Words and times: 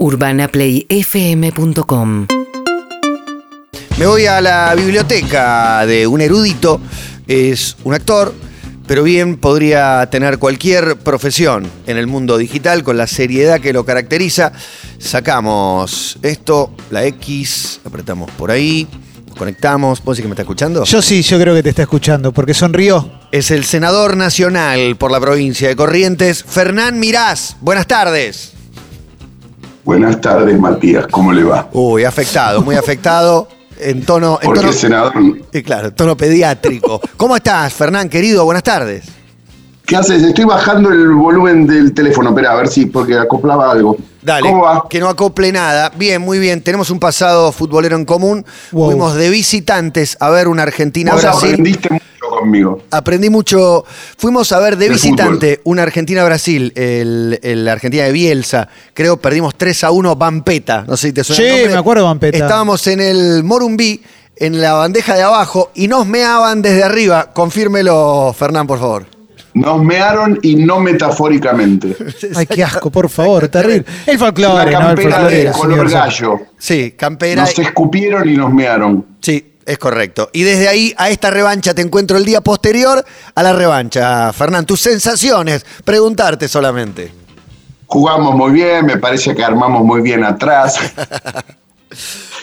UrbanaPlayFM.com 0.00 2.26
Me 3.98 4.06
voy 4.06 4.24
a 4.24 4.40
la 4.40 4.74
biblioteca 4.74 5.84
de 5.84 6.06
un 6.06 6.22
erudito, 6.22 6.80
es 7.28 7.76
un 7.84 7.92
actor, 7.92 8.32
pero 8.86 9.02
bien 9.02 9.36
podría 9.36 10.08
tener 10.10 10.38
cualquier 10.38 10.96
profesión 10.96 11.70
en 11.86 11.98
el 11.98 12.06
mundo 12.06 12.38
digital 12.38 12.82
con 12.82 12.96
la 12.96 13.06
seriedad 13.06 13.60
que 13.60 13.74
lo 13.74 13.84
caracteriza. 13.84 14.52
Sacamos 14.98 16.18
esto, 16.22 16.72
la 16.90 17.04
X, 17.04 17.80
apretamos 17.84 18.30
por 18.30 18.50
ahí, 18.50 18.88
nos 19.28 19.36
conectamos. 19.36 20.02
¿Vos 20.02 20.16
sí 20.16 20.22
que 20.22 20.28
me 20.28 20.32
está 20.32 20.44
escuchando? 20.44 20.84
Yo 20.84 21.02
sí, 21.02 21.20
yo 21.20 21.38
creo 21.38 21.54
que 21.54 21.62
te 21.62 21.68
está 21.68 21.82
escuchando, 21.82 22.32
porque 22.32 22.54
sonrió. 22.54 23.20
Es 23.32 23.50
el 23.50 23.64
senador 23.64 24.16
nacional 24.16 24.96
por 24.96 25.10
la 25.10 25.20
provincia 25.20 25.68
de 25.68 25.76
Corrientes, 25.76 26.42
Fernán 26.42 26.98
Mirás. 26.98 27.58
Buenas 27.60 27.86
tardes. 27.86 28.54
Buenas 29.84 30.20
tardes, 30.20 30.58
Matías. 30.58 31.06
¿Cómo 31.08 31.32
le 31.32 31.44
va? 31.44 31.68
Uy, 31.72 32.04
afectado, 32.04 32.62
muy 32.62 32.76
afectado. 32.76 33.48
En 33.78 34.04
tono. 34.04 34.38
En 34.42 34.48
¿Por 34.48 34.58
tono 34.58 34.72
senador? 34.72 35.12
Eh, 35.52 35.62
claro, 35.62 35.88
en 35.88 35.94
tono 35.94 36.16
pediátrico. 36.16 37.00
¿Cómo 37.16 37.34
estás, 37.34 37.72
Fernán, 37.72 38.10
querido? 38.10 38.44
Buenas 38.44 38.62
tardes. 38.62 39.06
¿Qué 39.86 39.96
haces? 39.96 40.22
Estoy 40.22 40.44
bajando 40.44 40.92
el 40.92 41.08
volumen 41.08 41.66
del 41.66 41.92
teléfono. 41.94 42.28
Espera, 42.28 42.52
a 42.52 42.56
ver 42.56 42.68
si, 42.68 42.86
porque 42.86 43.18
acoplaba 43.18 43.72
algo. 43.72 43.96
Dale, 44.22 44.48
¿Cómo 44.48 44.62
va? 44.62 44.84
que 44.88 45.00
no 45.00 45.08
acople 45.08 45.50
nada. 45.50 45.90
Bien, 45.96 46.20
muy 46.20 46.38
bien. 46.38 46.62
Tenemos 46.62 46.90
un 46.90 47.00
pasado 47.00 47.50
futbolero 47.50 47.96
en 47.96 48.04
común. 48.04 48.44
Wow. 48.70 48.90
Fuimos 48.90 49.14
de 49.14 49.30
visitantes 49.30 50.16
a 50.20 50.28
ver 50.28 50.46
una 50.46 50.62
Vos 50.62 50.68
Argentina-Brasil. 50.68 51.78
Conmigo. 52.40 52.82
Aprendí 52.90 53.30
mucho. 53.30 53.84
Fuimos 54.16 54.50
a 54.52 54.58
ver 54.58 54.76
de 54.76 54.86
De 54.86 54.94
visitante 54.94 55.60
una 55.64 55.82
Argentina-Brasil, 55.82 56.72
el, 56.74 57.38
el 57.42 57.68
Argentina 57.68 58.04
de 58.04 58.12
Bielsa. 58.12 58.68
Creo 58.94 59.18
perdimos 59.18 59.54
3 59.56 59.84
a 59.84 59.90
1 59.90 60.16
Vampeta. 60.16 60.84
No 60.86 60.96
sé 60.96 61.08
si 61.08 61.12
te 61.12 61.24
suena. 61.24 61.42
Sí, 61.42 61.60
el 61.62 61.70
me 61.70 61.76
acuerdo 61.76 62.04
Vampeta. 62.04 62.36
Estábamos 62.36 62.86
en 62.86 63.00
el 63.00 63.44
Morumbí, 63.44 64.02
en 64.36 64.60
la 64.60 64.72
bandeja 64.72 65.14
de 65.14 65.22
abajo, 65.22 65.70
y 65.74 65.88
nos 65.88 66.06
meaban 66.06 66.62
desde 66.62 66.82
arriba. 66.82 67.30
Confírmelo, 67.32 68.34
Fernán, 68.36 68.66
por 68.66 68.78
favor. 68.78 69.06
Nos 69.52 69.82
mearon 69.82 70.38
y 70.42 70.54
no 70.56 70.78
metafóricamente. 70.78 71.96
Ay, 72.36 72.46
qué 72.46 72.62
asco, 72.62 72.90
por 72.90 73.08
favor, 73.08 73.48
terrible. 73.48 73.84
El 74.06 74.16
Una 74.16 74.26
folclore, 74.26 74.70
¿no? 74.70 74.78
El 74.78 74.84
campera 74.86 75.10
folclore, 75.10 75.44
de 75.44 75.50
color 75.52 75.90
gallo. 75.90 76.40
Sí, 76.56 76.92
campera. 76.96 77.42
Nos 77.42 77.58
escupieron 77.58 78.28
y 78.28 78.36
nos 78.36 78.52
mearon. 78.52 79.04
Sí, 79.20 79.49
es 79.70 79.78
correcto. 79.78 80.30
Y 80.32 80.42
desde 80.42 80.68
ahí 80.68 80.94
a 80.98 81.08
esta 81.10 81.30
revancha 81.30 81.74
te 81.74 81.82
encuentro 81.82 82.16
el 82.16 82.24
día 82.24 82.40
posterior 82.40 83.04
a 83.34 83.42
la 83.42 83.52
revancha. 83.52 84.32
Fernán, 84.32 84.66
tus 84.66 84.80
sensaciones, 84.80 85.64
preguntarte 85.84 86.48
solamente. 86.48 87.12
Jugamos 87.86 88.34
muy 88.34 88.52
bien, 88.52 88.86
me 88.86 88.96
parece 88.98 89.34
que 89.34 89.42
armamos 89.44 89.82
muy 89.84 90.00
bien 90.02 90.24
atrás. 90.24 90.78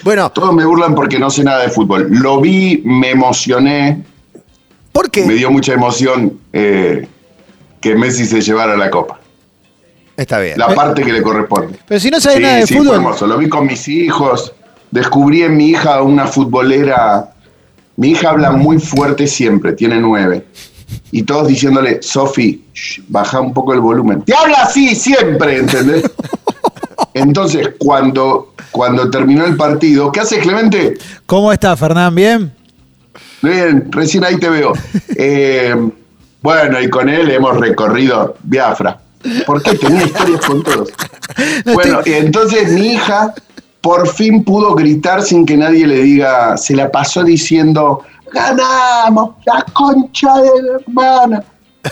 Bueno, 0.04 0.30
Todos 0.32 0.54
me 0.54 0.64
burlan 0.66 0.94
porque 0.94 1.18
no 1.18 1.30
sé 1.30 1.44
nada 1.44 1.62
de 1.64 1.70
fútbol. 1.70 2.08
Lo 2.12 2.40
vi, 2.40 2.82
me 2.86 3.12
emocioné, 3.12 4.04
¿por 4.92 5.06
me 5.06 5.12
qué? 5.12 5.24
dio 5.24 5.50
mucha 5.50 5.74
emoción 5.74 6.40
eh, 6.54 7.08
que 7.82 7.96
Messi 7.96 8.26
se 8.26 8.42
llevara 8.42 8.78
la 8.78 8.90
copa. 8.92 9.20
Está 10.16 10.40
bien. 10.40 10.58
La 10.60 10.74
parte 10.76 11.04
que 11.04 11.12
le 11.14 11.22
corresponde. 11.22 11.80
Pero 11.88 12.00
si 12.00 12.10
no 12.12 12.20
sabe 12.20 12.36
Sí, 12.38 12.42
nada 12.42 12.56
de 12.58 12.68
sí, 12.68 12.74
fue 12.76 12.84
fútbol. 12.84 12.96
hermoso. 12.98 13.26
Lo 13.28 13.38
vi 13.38 13.50
con 13.50 13.66
mis 13.66 13.88
hijos. 13.88 14.54
Descubrí 14.92 15.44
en 15.44 15.58
mi 15.58 15.70
hija 15.70 16.02
una 16.02 16.28
futbolera. 16.28 17.32
Mi 17.96 18.10
hija 18.12 18.30
habla 18.30 18.52
muy 18.52 18.80
fuerte 18.80 19.28
siempre, 19.28 19.74
tiene 19.74 20.00
nueve. 20.00 20.46
Y 21.12 21.24
todos 21.24 21.48
diciéndole, 21.48 22.02
Sofi, 22.02 22.64
baja 23.08 23.42
un 23.42 23.54
poco 23.54 23.74
el 23.74 23.80
volumen. 23.82 24.22
Te 24.22 24.34
habla 24.36 24.60
así 24.64 24.96
siempre, 24.96 25.58
¿entendés? 25.58 26.04
Entonces, 27.14 27.70
cuando, 27.78 28.54
cuando 28.72 29.10
terminó 29.10 29.46
el 29.46 29.56
partido, 29.58 30.12
¿qué 30.12 30.20
hace 30.22 30.40
Clemente? 30.40 30.98
¿Cómo 31.26 31.52
está, 31.52 31.76
Fernán? 31.76 32.14
¿Bien? 32.16 32.54
Bien, 33.42 33.88
recién 33.92 34.24
ahí 34.24 34.38
te 34.38 34.50
veo. 34.50 34.74
Eh, 35.20 35.76
bueno, 36.44 36.80
y 36.80 36.90
con 36.92 37.10
él 37.10 37.32
hemos 37.32 37.58
recorrido 37.58 38.36
Biafra. 38.44 39.00
¿Por 39.48 39.64
qué? 39.64 39.76
Tenía 39.76 40.04
historias 40.04 40.42
con 40.46 40.62
todos. 40.62 40.90
No 41.66 41.74
Bueno, 41.74 42.00
estoy- 42.00 42.12
y 42.12 42.16
entonces 42.18 42.72
mi 42.72 42.94
hija 42.94 43.34
por 43.82 44.08
fin 44.08 44.44
pudo 44.44 44.76
gritar 44.76 45.22
sin 45.22 45.46
que 45.46 45.58
nadie 45.58 45.88
le 45.88 46.02
diga, 46.02 46.58
se 46.58 46.76
la 46.76 46.92
pasó 46.92 47.24
diciendo, 47.24 48.04
ganamos, 48.34 49.36
la 49.46 49.66
concha 49.74 50.34
de 50.42 50.62
la 50.62 50.80
hermana. 50.80 51.44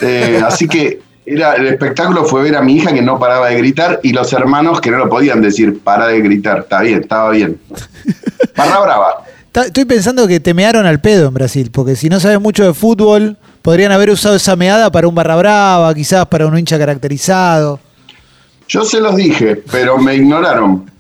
Eh, 0.01 0.41
así 0.45 0.68
que 0.68 1.01
era, 1.25 1.56
el 1.56 1.68
espectáculo 1.68 2.25
fue 2.25 2.44
ver 2.44 2.56
a 2.56 2.62
mi 2.62 2.75
hija 2.75 2.94
que 2.94 3.01
no 3.01 3.18
paraba 3.18 3.50
de 3.50 3.57
gritar 3.57 4.00
y 4.03 4.12
los 4.13 4.31
hermanos 4.34 4.81
que 4.81 4.91
no 4.91 4.97
lo 4.97 5.09
podían 5.09 5.41
decir, 5.41 5.79
para 5.79 6.07
de 6.07 6.22
gritar, 6.22 6.59
está 6.59 6.81
bien, 6.81 7.01
estaba 7.01 7.31
bien. 7.31 7.59
Barra 8.57 8.79
brava. 8.79 9.25
Estoy 9.53 9.85
pensando 9.85 10.28
que 10.28 10.41
te 10.41 10.53
mearon 10.53 10.85
al 10.85 11.00
pedo 11.00 11.29
en 11.29 11.34
Brasil, 11.34 11.72
porque 11.72 11.95
si 11.95 12.09
no 12.09 12.19
sabes 12.19 12.41
mucho 12.41 12.66
de 12.66 12.74
fútbol, 12.74 13.38
podrían 13.62 13.94
haber 13.94 14.09
usado 14.09 14.35
esa 14.35 14.56
meada 14.57 14.91
para 14.91 15.07
un 15.07 15.16
barra 15.16 15.38
brava, 15.38 15.94
quizás 15.94 16.25
para 16.25 16.45
un 16.45 16.57
hincha 16.59 16.78
caracterizado. 16.78 17.79
Yo 18.68 18.84
se 18.84 19.00
los 19.00 19.16
dije, 19.16 19.63
pero 19.72 19.97
me 19.97 20.16
ignoraron. 20.16 20.91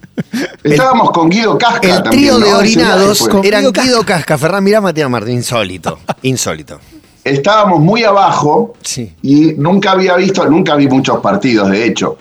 Estábamos 0.63 1.11
con 1.11 1.29
Guido 1.29 1.57
Casca 1.57 1.79
El 1.87 2.03
también, 2.03 2.11
trío 2.11 2.39
de 2.39 2.49
¿no? 2.51 2.61
Ese 2.61 2.75
viaje 2.79 2.91
orinados 2.93 3.19
fue. 3.19 3.47
eran 3.47 3.61
Guido 3.61 3.73
Casca. 3.73 3.87
Guido 3.87 4.03
Casca, 4.05 4.61
Mirá, 4.61 4.81
Matías 4.81 5.09
Martín. 5.09 5.35
Insólito. 5.35 5.99
Insólito. 6.21 6.79
Estábamos 7.23 7.79
muy 7.79 8.03
abajo 8.03 8.73
Sí. 8.81 9.13
y 9.23 9.53
nunca 9.57 9.91
había 9.91 10.15
visto, 10.15 10.45
nunca 10.47 10.75
vi 10.75 10.87
muchos 10.87 11.19
partidos, 11.19 11.69
de 11.69 11.85
hecho. 11.85 12.17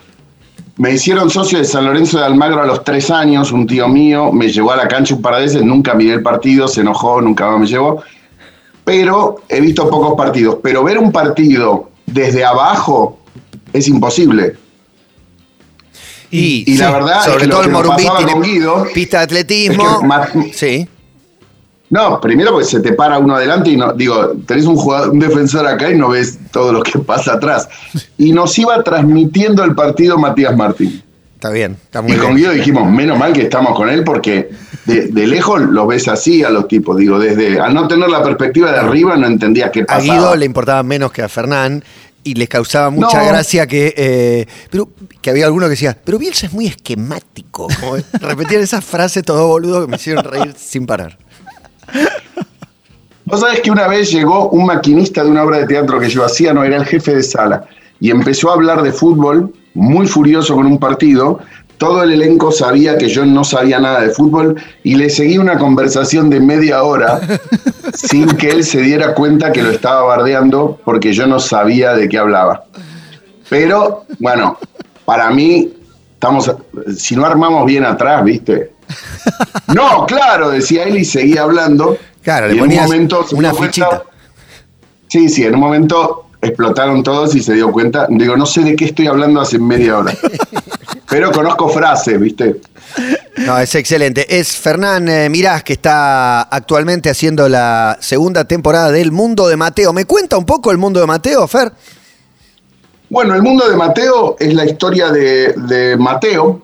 Me 0.76 0.90
hicieron 0.92 1.30
socio 1.30 1.58
de 1.58 1.64
San 1.64 1.84
Lorenzo 1.84 2.18
de 2.18 2.24
Almagro 2.24 2.60
a 2.62 2.66
los 2.66 2.82
tres 2.82 3.10
años, 3.10 3.52
un 3.52 3.66
tío 3.66 3.86
mío 3.86 4.32
me 4.32 4.48
llevó 4.48 4.72
a 4.72 4.76
la 4.76 4.88
cancha 4.88 5.14
un 5.14 5.22
par 5.22 5.36
de 5.36 5.42
veces, 5.42 5.62
nunca 5.62 5.94
miré 5.94 6.14
el 6.14 6.22
partido, 6.22 6.66
se 6.66 6.80
enojó, 6.80 7.20
nunca 7.20 7.46
más 7.48 7.60
me 7.60 7.66
llevó. 7.66 8.02
Pero 8.84 9.36
he 9.48 9.60
visto 9.60 9.88
pocos 9.88 10.14
partidos. 10.16 10.58
Pero 10.62 10.82
ver 10.82 10.98
un 10.98 11.12
partido 11.12 11.90
desde 12.06 12.44
abajo 12.44 13.18
es 13.72 13.86
imposible. 13.88 14.56
Y, 16.36 16.64
Y 16.66 16.76
la 16.78 16.90
verdad 16.90 17.18
es 17.18 17.24
sobre 17.24 17.38
que 17.40 17.46
lo 17.46 17.52
todo 17.54 17.62
el 17.64 17.70
Morumbí 17.70 18.06
tiene 18.18 18.40
Guido 18.40 18.86
pista 18.92 19.18
de 19.18 19.24
atletismo. 19.24 19.84
es 19.92 19.98
que 20.00 20.06
ma- 20.06 20.28
sí. 20.52 20.88
No, 21.90 22.20
primero 22.20 22.50
porque 22.50 22.66
se 22.66 22.80
te 22.80 22.92
para 22.92 23.18
uno 23.18 23.36
adelante 23.36 23.70
y 23.70 23.76
no, 23.76 23.92
digo, 23.92 24.32
tenés 24.46 24.64
un 24.64 24.74
jugador, 24.74 25.10
un 25.10 25.20
defensor 25.20 25.66
acá 25.66 25.90
y 25.90 25.96
no 25.96 26.08
ves 26.08 26.38
todo 26.50 26.72
lo 26.72 26.82
que 26.82 26.98
pasa 26.98 27.34
atrás. 27.34 27.68
Y 28.18 28.32
nos 28.32 28.58
iba 28.58 28.82
transmitiendo 28.82 29.62
el 29.62 29.74
partido 29.74 30.18
Matías 30.18 30.56
Martín. 30.56 31.02
Está 31.34 31.50
bien, 31.50 31.76
está 31.84 32.00
muy 32.02 32.12
Y 32.12 32.16
con. 32.16 32.34
Guido 32.34 32.52
dijimos, 32.52 32.90
menos 32.90 33.18
mal 33.18 33.32
que 33.32 33.42
estamos 33.42 33.76
con 33.76 33.90
él 33.90 34.02
porque 34.02 34.48
de, 34.86 35.08
de 35.08 35.26
lejos 35.26 35.60
los 35.60 35.86
ves 35.86 36.08
así 36.08 36.42
a 36.42 36.48
los 36.50 36.66
tipos. 36.66 36.96
Digo, 36.96 37.18
desde 37.18 37.60
al 37.60 37.74
no 37.74 37.86
tener 37.86 38.08
la 38.08 38.22
perspectiva 38.24 38.72
de 38.72 38.78
arriba 38.78 39.14
no 39.16 39.26
entendías 39.26 39.70
qué 39.70 39.82
A 39.82 39.86
pasaba. 39.86 40.02
Guido 40.02 40.36
le 40.36 40.46
importaba 40.46 40.82
menos 40.82 41.12
que 41.12 41.22
a 41.22 41.28
Fernán 41.28 41.84
y 42.24 42.34
les 42.34 42.48
causaba 42.48 42.90
mucha 42.90 43.22
No. 43.22 43.28
gracia 43.28 43.66
que, 43.66 43.94
eh, 43.96 44.46
pero, 44.70 44.88
que 45.20 45.30
había 45.30 45.46
alguno 45.46 45.66
que 45.66 45.70
decía, 45.70 45.96
pero 46.02 46.18
Bielsa 46.18 46.46
es 46.46 46.52
muy 46.52 46.66
esquemático. 46.66 47.68
Como 47.80 47.96
repetían 48.20 48.62
esas 48.62 48.84
frases 48.84 49.22
todo 49.22 49.46
boludo 49.46 49.82
que 49.82 49.90
me 49.90 49.96
hicieron 49.96 50.24
reír 50.24 50.54
sin 50.56 50.86
parar. 50.86 51.18
Vos 53.26 53.40
sabés 53.40 53.60
que 53.60 53.70
una 53.70 53.88
vez 53.88 54.10
llegó 54.10 54.50
un 54.50 54.66
maquinista 54.66 55.24
de 55.24 55.30
una 55.30 55.44
obra 55.44 55.58
de 55.58 55.66
teatro 55.66 55.98
que 55.98 56.08
yo 56.10 56.24
hacía, 56.24 56.52
no 56.52 56.62
era 56.62 56.76
el 56.76 56.84
jefe 56.84 57.14
de 57.14 57.22
sala, 57.22 57.64
y 58.00 58.10
empezó 58.10 58.50
a 58.50 58.54
hablar 58.54 58.82
de 58.82 58.92
fútbol, 58.92 59.52
muy 59.72 60.06
furioso 60.06 60.54
con 60.54 60.66
un 60.66 60.78
partido. 60.78 61.40
Todo 61.78 62.02
el 62.04 62.12
elenco 62.12 62.52
sabía 62.52 62.96
que 62.96 63.08
yo 63.08 63.24
no 63.26 63.42
sabía 63.44 63.78
nada 63.80 64.00
de 64.00 64.10
fútbol 64.10 64.60
y 64.84 64.94
le 64.94 65.10
seguí 65.10 65.38
una 65.38 65.58
conversación 65.58 66.30
de 66.30 66.40
media 66.40 66.82
hora 66.84 67.20
sin 67.94 68.26
que 68.36 68.50
él 68.50 68.64
se 68.64 68.80
diera 68.80 69.14
cuenta 69.14 69.50
que 69.52 69.62
lo 69.62 69.70
estaba 69.70 70.02
bardeando 70.02 70.78
porque 70.84 71.12
yo 71.12 71.26
no 71.26 71.40
sabía 71.40 71.94
de 71.94 72.08
qué 72.08 72.18
hablaba. 72.18 72.64
Pero, 73.48 74.04
bueno, 74.20 74.58
para 75.04 75.30
mí, 75.30 75.72
estamos, 76.14 76.50
si 76.96 77.16
no 77.16 77.26
armamos 77.26 77.66
bien 77.66 77.84
atrás, 77.84 78.24
¿viste? 78.24 78.72
No, 79.74 80.04
claro, 80.06 80.50
decía 80.50 80.84
él 80.84 80.98
y 80.98 81.04
seguía 81.04 81.42
hablando. 81.42 81.96
Claro, 82.22 82.46
Y 82.52 82.56
le 82.56 82.62
en 82.62 82.70
un 82.70 82.76
momento 82.76 83.24
una 83.32 83.50
cuenta- 83.50 83.66
fichita. 83.66 84.02
Sí, 85.08 85.28
sí, 85.28 85.44
en 85.44 85.54
un 85.54 85.60
momento 85.60 86.26
explotaron 86.44 87.02
todos 87.02 87.34
y 87.34 87.42
se 87.42 87.54
dio 87.54 87.70
cuenta. 87.72 88.06
Digo, 88.08 88.36
no 88.36 88.46
sé 88.46 88.62
de 88.62 88.76
qué 88.76 88.86
estoy 88.86 89.06
hablando 89.06 89.40
hace 89.40 89.58
media 89.58 89.98
hora. 89.98 90.14
Pero 91.08 91.30
conozco 91.30 91.68
frases, 91.68 92.18
¿viste? 92.20 92.60
No, 93.38 93.58
es 93.58 93.74
excelente. 93.74 94.38
Es 94.38 94.56
Fernán 94.56 95.08
eh, 95.08 95.28
Mirás 95.28 95.62
que 95.62 95.74
está 95.74 96.42
actualmente 96.42 97.10
haciendo 97.10 97.48
la 97.48 97.98
segunda 98.00 98.44
temporada 98.44 98.90
del 98.90 99.12
Mundo 99.12 99.46
de 99.48 99.56
Mateo. 99.56 99.92
¿Me 99.92 100.06
cuenta 100.06 100.36
un 100.36 100.46
poco 100.46 100.70
el 100.70 100.78
Mundo 100.78 101.00
de 101.00 101.06
Mateo, 101.06 101.46
Fer? 101.46 101.72
Bueno, 103.10 103.34
el 103.34 103.42
mundo 103.42 103.68
de 103.68 103.76
Mateo 103.76 104.36
es 104.40 104.54
la 104.54 104.64
historia 104.64 105.10
de, 105.10 105.52
de 105.52 105.96
Mateo, 105.96 106.62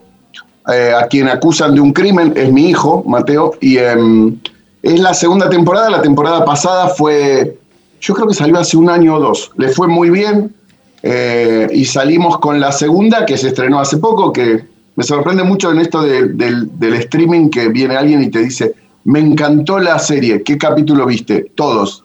eh, 0.73 0.93
a 0.93 1.07
quien 1.07 1.29
acusan 1.29 1.75
de 1.75 1.81
un 1.81 1.93
crimen, 1.93 2.33
es 2.37 2.51
mi 2.53 2.69
hijo, 2.71 3.05
Mateo, 3.07 3.53
y 3.61 3.79
em, 3.79 4.37
es 4.83 4.99
la 4.99 5.15
segunda 5.15 5.49
temporada. 5.49 5.91
La 5.91 6.03
temporada 6.03 6.45
pasada 6.45 6.89
fue, 6.89 7.60
yo 8.01 8.15
creo 8.15 8.27
que 8.29 8.35
salió 8.35 8.59
hace 8.59 8.77
un 8.77 8.89
año 8.91 9.17
o 9.17 9.21
dos. 9.21 9.51
Le 9.57 9.69
fue 9.69 9.87
muy 9.89 10.11
bien 10.11 10.55
eh, 11.03 11.69
y 11.73 11.85
salimos 11.85 12.39
con 12.39 12.61
la 12.61 12.73
segunda, 12.73 13.25
que 13.27 13.37
se 13.37 13.49
estrenó 13.49 13.81
hace 13.81 13.99
poco, 13.99 14.33
que 14.33 14.65
me 14.97 15.05
sorprende 15.05 15.43
mucho 15.45 15.71
en 15.71 15.79
esto 15.81 16.03
de- 16.03 16.29
del, 16.29 16.79
del 16.79 16.95
streaming 16.95 17.49
que 17.51 17.69
viene 17.69 17.97
alguien 17.97 18.23
y 18.23 18.29
te 18.31 18.41
dice, 18.41 18.75
me 19.05 19.21
encantó 19.21 19.79
la 19.79 19.99
serie, 19.99 20.43
¿qué 20.43 20.59
capítulo 20.59 21.07
viste? 21.07 21.53
Todos. 21.55 22.05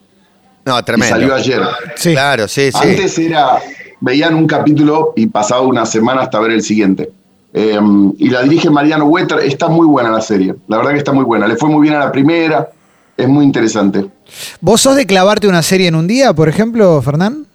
No, 0.66 0.80
Y 0.80 0.84
tremendo. 0.84 1.16
salió 1.16 1.36
ayer. 1.36 1.62
Sí. 1.96 2.12
Claro, 2.14 2.48
sí, 2.48 2.72
sí. 2.72 2.78
Antes 2.82 3.18
era, 3.20 3.60
veían 4.02 4.34
un 4.34 4.48
capítulo 4.48 5.14
y 5.16 5.28
pasaba 5.28 5.62
una 5.62 5.86
semana 5.86 6.22
hasta 6.22 6.40
ver 6.40 6.52
el 6.52 6.62
siguiente. 6.62 7.12
Eh, 7.54 7.80
y 8.18 8.30
la 8.30 8.42
dirige 8.44 8.70
Mariano 8.70 9.06
Hueter, 9.06 9.40
está 9.40 9.68
muy 9.70 9.88
buena 9.88 10.10
la 10.10 10.22
serie, 10.22 10.56
la 10.68 10.78
verdad 10.78 10.92
que 10.92 10.98
está 10.98 11.12
muy 11.14 11.24
buena. 11.24 11.48
Le 11.48 11.56
fue 11.56 11.70
muy 11.70 11.82
bien 11.84 11.96
a 11.96 12.00
la 12.00 12.12
primera, 12.12 12.70
es 13.16 13.28
muy 13.28 13.46
interesante. 13.46 14.06
¿Vos 14.62 14.81
sos 14.81 14.95
de 14.95 15.06
clavarte 15.06 15.48
una 15.48 15.62
serie 15.63 15.88
en 15.88 15.95
un 15.95 16.07
día, 16.07 16.33
por 16.33 16.50
ejemplo, 16.50 17.01
Fernán? 17.01 17.45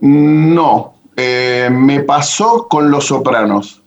No, 0.00 0.94
eh, 1.16 1.68
me 1.72 2.00
pasó 2.00 2.66
con 2.68 2.90
Los 2.90 3.06
Sopranos. 3.06 3.80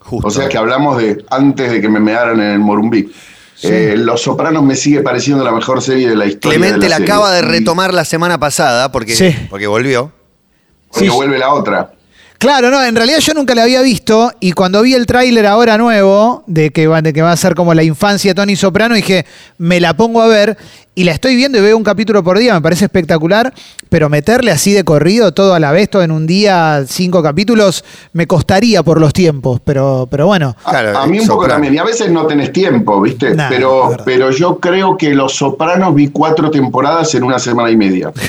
Justo. 0.00 0.28
O 0.28 0.30
sea 0.30 0.48
que 0.48 0.56
hablamos 0.56 0.98
de 0.98 1.24
antes 1.30 1.70
de 1.70 1.80
que 1.80 1.88
me 1.88 2.00
mearan 2.00 2.40
en 2.40 2.50
el 2.52 2.58
Morumbí. 2.58 3.10
Eh, 3.62 3.94
Los 3.96 4.22
Sopranos 4.22 4.62
me 4.62 4.76
sigue 4.76 5.00
pareciendo 5.00 5.42
la 5.44 5.52
mejor 5.52 5.82
serie 5.82 6.08
de 6.08 6.16
la 6.16 6.26
historia. 6.26 6.58
Clemente 6.58 6.80
de 6.84 6.88
la 6.88 6.96
serie. 6.98 7.12
acaba 7.12 7.32
de 7.32 7.40
Y- 7.40 7.50
retomar 7.50 7.94
la 7.94 8.04
semana 8.04 8.38
pasada 8.38 8.92
porque, 8.92 9.14
Sí. 9.14 9.34
porque 9.50 9.66
volvió. 9.66 10.12
Porque 10.90 11.08
Sí. 11.08 11.14
vuelve 11.14 11.38
la 11.38 11.52
otra. 11.52 11.92
Claro, 12.38 12.70
no, 12.70 12.84
en 12.84 12.94
realidad 12.94 13.18
yo 13.20 13.32
nunca 13.32 13.54
la 13.54 13.62
había 13.62 13.80
visto 13.80 14.30
y 14.40 14.52
cuando 14.52 14.82
vi 14.82 14.92
el 14.92 15.06
tráiler 15.06 15.46
ahora 15.46 15.78
nuevo 15.78 16.44
de 16.46 16.70
que, 16.70 16.86
va, 16.86 17.00
de 17.00 17.14
que 17.14 17.22
va 17.22 17.32
a 17.32 17.36
ser 17.36 17.54
como 17.54 17.72
la 17.72 17.82
infancia 17.82 18.30
de 18.30 18.34
Tony 18.34 18.56
Soprano, 18.56 18.94
dije, 18.94 19.24
me 19.56 19.80
la 19.80 19.96
pongo 19.96 20.20
a 20.20 20.26
ver 20.26 20.58
y 20.96 21.04
la 21.04 21.12
estoy 21.12 21.36
viendo 21.36 21.58
y 21.58 21.60
veo 21.60 21.76
un 21.76 21.84
capítulo 21.84 22.24
por 22.24 22.38
día, 22.38 22.54
me 22.54 22.60
parece 22.62 22.86
espectacular, 22.86 23.52
pero 23.88 24.08
meterle 24.08 24.50
así 24.50 24.72
de 24.72 24.82
corrido 24.82 25.32
todo 25.32 25.54
a 25.54 25.60
la 25.60 25.70
vez, 25.70 25.88
todo 25.90 26.02
en 26.02 26.10
un 26.10 26.26
día, 26.26 26.84
cinco 26.88 27.22
capítulos, 27.22 27.84
me 28.14 28.26
costaría 28.26 28.82
por 28.82 28.98
los 29.00 29.12
tiempos, 29.12 29.60
pero, 29.64 30.08
pero 30.10 30.26
bueno. 30.26 30.56
A- 30.64 30.70
Claro, 30.70 30.98
a, 30.98 31.06
mí 31.06 31.20
un 31.20 31.26
poco 31.26 31.42
Soprano. 31.42 31.54
también. 31.54 31.74
Y 31.74 31.78
a 31.78 31.84
veces 31.84 32.10
no 32.10 32.26
tenés 32.26 32.50
tiempo, 32.52 33.00
¿viste? 33.00 33.34
Nah, 33.34 33.48
pero, 33.48 33.96
pero 34.04 34.30
yo 34.32 34.58
creo 34.58 34.96
que 34.96 35.14
Los 35.14 35.36
Sopranos 35.36 35.94
vi 35.94 36.08
cuatro 36.08 36.50
temporadas 36.50 37.14
en 37.14 37.22
una 37.24 37.38
semana 37.38 37.70
y 37.70 37.76
media. 37.76 38.10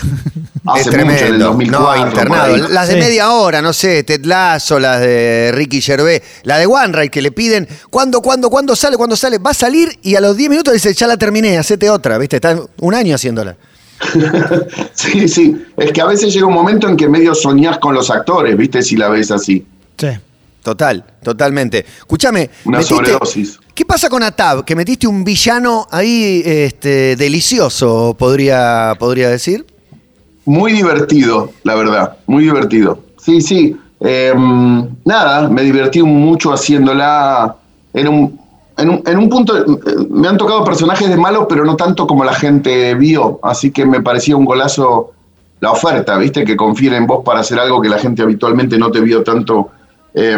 Hace 0.70 0.81
es 0.81 0.88
mucho, 0.88 1.00
en 1.06 1.10
el 1.12 1.18
tremendo. 1.18 1.46
2004. 1.46 1.80
no, 2.02 2.08
internado. 2.08 2.58
Las 2.70 2.88
de 2.90 2.94
Sí. 2.96 3.00
media 3.00 3.31
hora, 3.31 3.62
no 3.62 3.72
sé, 3.72 4.04
Ted 4.04 4.25
Lasso, 4.25 4.78
las 4.80 5.00
de 5.00 5.52
Ricky 5.54 5.80
Gervais, 5.81 6.22
la 6.44 6.58
de 6.58 6.66
One 6.66 6.92
Ride 6.92 7.10
que 7.10 7.22
le 7.22 7.31
piden, 7.31 7.66
¿cuándo, 7.90 8.22
cuándo, 8.22 8.50
cuándo 8.50 8.75
sale, 8.75 8.98
cuándo 8.98 9.16
sale? 9.16 9.38
Va 9.38 9.52
a 9.52 9.54
salir 9.54 9.98
y 10.02 10.16
a 10.16 10.20
los 10.22 10.36
10 10.36 10.50
minutos 10.50 10.74
dice, 10.74 10.94
ya 10.94 11.08
la 11.08 11.16
terminé, 11.16 11.58
hacete 11.58 11.90
otra, 11.90 12.18
¿viste? 12.18 12.42
Un 12.80 12.94
año 12.94 13.15
haciéndola. 13.15 13.56
Sí, 14.94 15.27
sí. 15.27 15.56
Es 15.77 15.92
que 15.92 16.01
a 16.01 16.06
veces 16.06 16.33
llega 16.33 16.45
un 16.45 16.54
momento 16.54 16.88
en 16.88 16.98
que 16.98 17.07
medio 17.07 17.33
soñás 17.33 17.77
con 17.80 17.94
los 17.95 18.09
actores, 18.09 18.56
¿viste? 18.57 18.81
Si 18.81 18.95
la 18.95 19.09
ves 19.09 19.31
así. 19.31 19.65
Sí. 19.98 20.07
Total, 20.63 21.04
totalmente. 21.24 21.86
Escúchame, 22.00 22.50
Una 22.65 22.80
metiste- 22.80 22.88
sobredosis. 22.89 23.59
¿Qué 23.74 23.86
pasa 23.86 24.09
con 24.09 24.21
Atab? 24.24 24.65
Que 24.65 24.75
metiste 24.75 25.07
un 25.07 25.24
villano 25.24 25.88
ahí 25.92 26.42
este, 26.45 27.15
delicioso, 27.15 28.15
podría, 28.19 28.95
podría 29.00 29.30
decir. 29.30 29.65
Muy 30.45 30.74
divertido, 30.74 31.53
la 31.63 31.75
verdad. 31.75 32.18
Muy 32.25 32.44
divertido. 32.44 33.01
Sí, 33.24 33.39
sí. 33.39 33.77
Eh, 34.01 34.33
nada, 35.06 35.48
me 35.48 35.62
divertí 35.63 36.01
mucho 36.03 36.51
haciéndola. 36.51 37.56
En 37.94 38.07
un, 38.07 38.39
en 38.77 38.89
un, 38.89 39.03
en 39.06 39.18
un 39.18 39.29
punto, 39.29 39.57
eh, 39.57 39.65
me 40.09 40.27
han 40.27 40.38
tocado 40.38 40.63
personajes 40.63 41.09
de 41.09 41.18
malos, 41.18 41.45
pero 41.50 41.65
no 41.65 41.75
tanto 41.75 42.06
como 42.06 42.24
la 42.24 42.33
gente 42.33 42.94
vio. 42.95 43.39
Así 43.44 43.71
que 43.71 43.85
me 43.85 44.01
parecía 44.01 44.35
un 44.35 44.45
golazo 44.45 45.12
la 45.59 45.71
oferta, 45.71 46.18
¿viste? 46.18 46.45
Que 46.45 46.56
confíen 46.56 46.94
en 46.94 47.07
vos 47.07 47.24
para 47.24 47.39
hacer 47.39 47.59
algo 47.59 47.81
que 47.81 47.89
la 47.89 47.97
gente 47.97 48.21
habitualmente 48.21 48.77
no 48.77 48.91
te 48.91 49.01
vio 49.01 49.24
tanto. 49.24 49.69
Eh, 50.13 50.38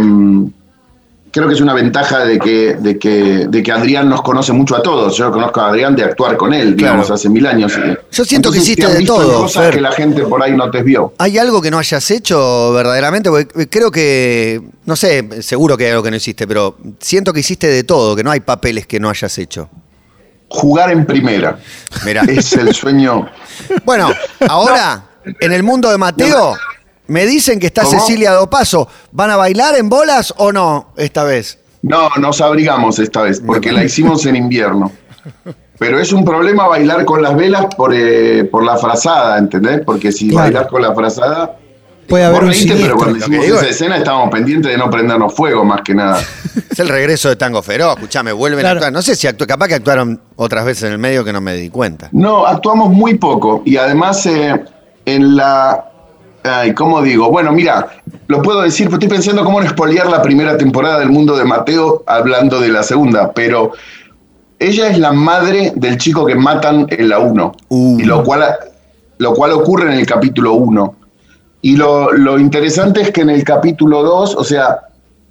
creo 1.31 1.47
que 1.47 1.53
es 1.53 1.61
una 1.61 1.73
ventaja 1.73 2.19
de 2.25 2.39
que, 2.39 2.75
de, 2.79 2.97
que, 2.99 3.47
de 3.47 3.63
que 3.63 3.71
Adrián 3.71 4.09
nos 4.09 4.21
conoce 4.21 4.51
mucho 4.53 4.75
a 4.75 4.81
todos. 4.81 5.15
Yo 5.17 5.31
conozco 5.31 5.61
a 5.61 5.67
Adrián 5.69 5.95
de 5.95 6.03
actuar 6.03 6.37
con 6.37 6.53
él, 6.53 6.75
digamos, 6.75 7.05
Claro. 7.07 7.15
hace 7.15 7.29
mil 7.29 7.45
años. 7.45 7.73
Yo 8.11 8.25
siento 8.25 8.51
que 8.51 8.57
hiciste 8.59 8.81
te 8.81 8.87
han 8.87 8.93
de 8.93 8.99
visto 8.99 9.15
todo, 9.15 9.41
cosas 9.43 9.63
Fer. 9.65 9.73
que 9.75 9.81
la 9.81 9.91
gente 9.91 10.21
por 10.23 10.41
ahí 10.43 10.55
no 10.55 10.69
te 10.71 10.81
vio. 10.83 11.13
¿Hay 11.17 11.37
algo 11.37 11.61
que 11.61 11.71
no 11.71 11.77
hayas 11.79 12.09
hecho 12.11 12.73
verdaderamente? 12.73 13.29
Porque 13.29 13.67
creo 13.69 13.91
que, 13.91 14.61
no 14.85 14.95
sé, 14.95 15.41
seguro 15.41 15.77
que 15.77 15.85
hay 15.85 15.91
algo 15.91 16.03
que 16.03 16.11
no 16.11 16.17
hiciste, 16.17 16.47
pero 16.47 16.77
siento 16.99 17.31
que 17.33 17.39
hiciste 17.41 17.67
de 17.67 17.83
todo, 17.83 18.15
que 18.15 18.23
no 18.23 18.31
hay 18.31 18.39
papeles 18.39 18.87
que 18.87 18.99
no 18.99 19.09
hayas 19.09 19.37
hecho. 19.37 19.69
Jugar 20.49 20.89
en 20.91 21.05
primera. 21.05 21.59
Mirá. 22.05 22.23
Es 22.23 22.53
el 22.53 22.73
sueño. 22.73 23.27
Bueno, 23.85 24.11
ahora, 24.47 25.03
en 25.39 25.51
el 25.51 25.61
mundo 25.61 25.91
de 25.91 25.97
Mateo, 25.99 26.55
me 27.09 27.25
dicen 27.25 27.59
que 27.59 27.67
está 27.67 27.83
¿Cómo? 27.83 27.99
Cecilia 27.99 28.31
Dopaso. 28.31 28.87
¿Van 29.11 29.29
a 29.31 29.35
bailar 29.35 29.75
en 29.75 29.89
bolas 29.89 30.33
o 30.37 30.51
no 30.51 30.93
esta 30.95 31.23
vez? 31.25 31.59
No, 31.81 32.09
nos 32.19 32.41
abrigamos 32.41 32.99
esta 32.99 33.21
vez, 33.21 33.41
porque 33.45 33.71
la 33.71 33.83
hicimos 33.83 34.25
en 34.25 34.35
invierno. 34.35 34.91
Pero 35.77 35.99
es 35.99 36.11
un 36.11 36.25
problema 36.25 36.67
bailar 36.67 37.05
con 37.05 37.21
las 37.21 37.35
velas 37.35 37.67
por, 37.77 37.93
eh, 37.93 38.43
por 38.45 38.65
la 38.65 38.77
frazada, 38.77 39.37
¿entendés? 39.37 39.81
Porque 39.85 40.11
si 40.11 40.27
Claro. 40.29 40.43
bailás 40.45 40.67
con 40.67 40.81
la 40.81 40.93
frazada. 40.93 41.55
Puede 42.09 42.23
haber 42.25 42.43
un 42.43 42.51
pero 42.67 42.95
cuando 42.95 43.17
hicimos 43.19 43.45
digo 43.45 43.55
esa 43.57 43.65
es- 43.65 43.71
escena 43.75 43.97
estábamos 43.97 44.29
pendientes 44.31 44.71
de 44.71 44.77
no 44.77 44.89
prendernos 44.89 45.33
fuego, 45.33 45.63
más 45.63 45.81
que 45.83 45.93
nada. 45.93 46.19
Es 46.69 46.79
el 46.79 46.89
regreso 46.89 47.29
de 47.29 47.35
Tango 47.35 47.61
Feroz. 47.61 47.95
Escuchame, 47.97 48.31
vuelven 48.31 48.61
Claro. 48.61 48.75
a 48.75 48.77
actuar. 48.79 48.93
No 48.93 49.01
sé 49.01 49.15
si 49.15 49.27
actúa, 49.27 49.45
capaz 49.47 49.67
que 49.67 49.75
actuaron 49.75 50.19
otras 50.35 50.65
veces 50.65 50.83
en 50.83 50.93
el 50.93 50.97
medio 50.97 51.23
que 51.23 51.31
no 51.31 51.39
me 51.39 51.53
di 51.55 51.69
cuenta. 51.69 52.09
No, 52.11 52.45
actuamos 52.47 52.89
muy 52.91 53.15
poco. 53.17 53.61
Y 53.65 53.77
además, 53.77 54.25
eh, 54.25 54.59
en 55.05 55.35
la. 55.37 55.88
Ay, 56.43 56.73
¿cómo 56.73 57.01
digo? 57.01 57.29
Bueno, 57.29 57.51
mira, 57.51 57.87
lo 58.27 58.41
puedo 58.41 58.61
decir, 58.61 58.87
pero 58.87 58.97
estoy 58.97 59.09
pensando 59.09 59.43
cómo 59.43 59.59
no 59.59 59.67
espolear 59.67 60.09
la 60.09 60.21
primera 60.21 60.57
temporada 60.57 60.99
del 60.99 61.09
mundo 61.09 61.35
de 61.35 61.43
Mateo 61.43 62.03
hablando 62.07 62.59
de 62.61 62.69
la 62.69 62.83
segunda, 62.83 63.31
pero 63.33 63.73
ella 64.57 64.89
es 64.89 64.99
la 64.99 65.11
madre 65.11 65.73
del 65.75 65.97
chico 65.97 66.25
que 66.25 66.35
matan 66.35 66.85
en 66.89 67.09
la 67.09 67.19
1, 67.19 67.51
Uh. 67.69 67.99
y 67.99 68.03
lo 68.03 68.23
cual, 68.23 68.43
lo 69.17 69.33
cual 69.33 69.51
ocurre 69.51 69.91
en 69.91 69.99
el 69.99 70.05
capítulo 70.05 70.53
1. 70.53 70.95
Y 71.61 71.75
lo, 71.75 72.13
lo 72.13 72.39
interesante 72.39 73.01
es 73.01 73.11
que 73.11 73.21
en 73.21 73.31
el 73.31 73.43
capítulo 73.43 74.01
2, 74.03 74.35
o 74.35 74.43
sea, 74.43 74.79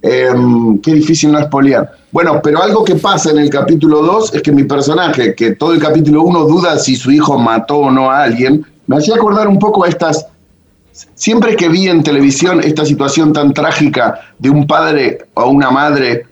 em, 0.01 0.79
qué 0.79 0.93
difícil 0.93 1.31
no 1.31 1.39
espolear. 1.39 1.91
Bueno, 2.11 2.39
pero 2.43 2.61
algo 2.61 2.83
que 2.83 2.95
pasa 2.95 3.31
en 3.31 3.39
el 3.39 3.49
capítulo 3.49 4.01
2 4.03 4.35
es 4.35 4.41
que 4.43 4.51
mi 4.51 4.63
personaje, 4.63 5.33
que 5.33 5.55
todo 5.55 5.73
el 5.73 5.79
capítulo 5.79 6.21
1 6.23 6.45
duda 6.45 6.77
si 6.77 6.95
su 6.95 7.11
hijo 7.11 7.37
mató 7.37 7.77
o 7.77 7.91
no 7.91 8.11
a 8.11 8.23
alguien, 8.23 8.63
me 8.85 8.97
hacía 8.97 9.15
acordar 9.15 9.47
un 9.47 9.59
poco 9.59 9.83
a 9.83 9.89
estas 9.89 10.27
Siempre 11.15 11.55
que 11.55 11.69
vi 11.69 11.87
en 11.87 12.03
televisión 12.03 12.61
esta 12.63 12.85
situación 12.85 13.33
tan 13.33 13.53
trágica 13.53 14.19
de 14.37 14.49
un 14.49 14.65
padre 14.67 15.19
o 15.33 15.49
una 15.49 15.69
madre 15.71 16.25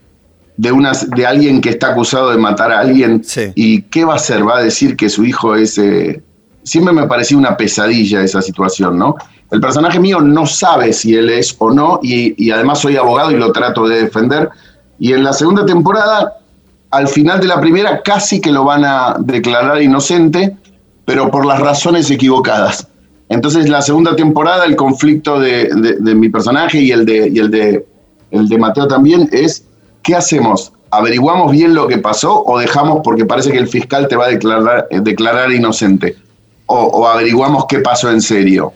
de, 0.57 0.71
una, 0.71 0.91
de 1.15 1.25
alguien 1.25 1.61
que 1.61 1.69
está 1.69 1.89
acusado 1.89 2.31
de 2.31 2.37
matar 2.37 2.71
a 2.71 2.79
alguien, 2.79 3.23
Sí. 3.23 3.51
¿y 3.55 3.81
qué 3.83 4.05
va 4.05 4.13
a 4.13 4.15
hacer? 4.17 4.47
¿Va 4.47 4.57
a 4.57 4.63
decir 4.63 4.95
que 4.95 5.09
su 5.09 5.23
hijo 5.25 5.55
es...? 5.55 5.77
eh, 5.77 6.21
Siempre 6.63 6.93
me 6.93 7.07
parecía 7.07 7.37
una 7.37 7.55
pesadilla 7.55 8.21
esa 8.21 8.41
situación, 8.41 8.97
¿no? 8.97 9.15
El 9.51 9.61
personaje 9.61 9.99
mío 10.01 10.19
no 10.19 10.45
sabe 10.45 10.91
si 10.91 11.15
él 11.15 11.29
es 11.29 11.55
o 11.59 11.71
no, 11.71 11.99
y, 12.03 12.33
y 12.43 12.51
además 12.51 12.79
soy 12.79 12.97
abogado 12.97 13.31
y 13.31 13.35
lo 13.37 13.53
trato 13.53 13.87
de 13.87 14.03
defender. 14.03 14.49
Y 14.99 15.13
en 15.13 15.23
la 15.23 15.31
segunda 15.31 15.65
temporada, 15.65 16.33
al 16.91 17.07
final 17.07 17.39
de 17.39 17.47
la 17.47 17.61
primera, 17.61 18.01
casi 18.01 18.41
que 18.41 18.51
lo 18.51 18.65
van 18.65 18.83
a 18.83 19.15
declarar 19.19 19.81
inocente, 19.81 20.57
pero 21.05 21.31
por 21.31 21.45
las 21.45 21.61
razones 21.61 22.11
equivocadas. 22.11 22.85
Entonces, 23.29 23.67
la 23.69 23.81
segunda 23.81 24.15
temporada, 24.15 24.65
el 24.65 24.75
conflicto 24.75 25.39
de, 25.39 25.69
de- 25.73 25.95
de 25.99 26.15
mi 26.15 26.29
personaje 26.29 26.79
y 26.79 26.91
el 26.91 27.05
de, 27.05 27.27
y 27.29 27.39
el 27.39 27.51
de, 27.51 27.85
el 28.31 28.47
de 28.47 28.57
Mateo 28.57 28.87
también 28.87 29.29
es, 29.31 29.63
¿qué 30.01 30.15
hacemos? 30.15 30.71
¿Averiguamos 30.91 31.51
bien 31.51 31.73
lo 31.75 31.87
que 31.87 31.97
pasó 31.97 32.41
o 32.45 32.57
dejamos 32.59 33.01
porque 33.03 33.25
parece 33.25 33.51
que 33.51 33.57
el 33.57 33.67
fiscal 33.67 34.07
te 34.07 34.15
va 34.15 34.25
a 34.25 34.29
declarar, 34.29 34.87
eh, 34.89 34.99
declarar 35.01 35.51
inocente? 35.51 36.15
O, 36.65 36.75
o 36.85 37.07
averiguamos 37.07 37.65
qué 37.67 37.79
pasó 37.79 38.09
en 38.11 38.21
serio? 38.21 38.71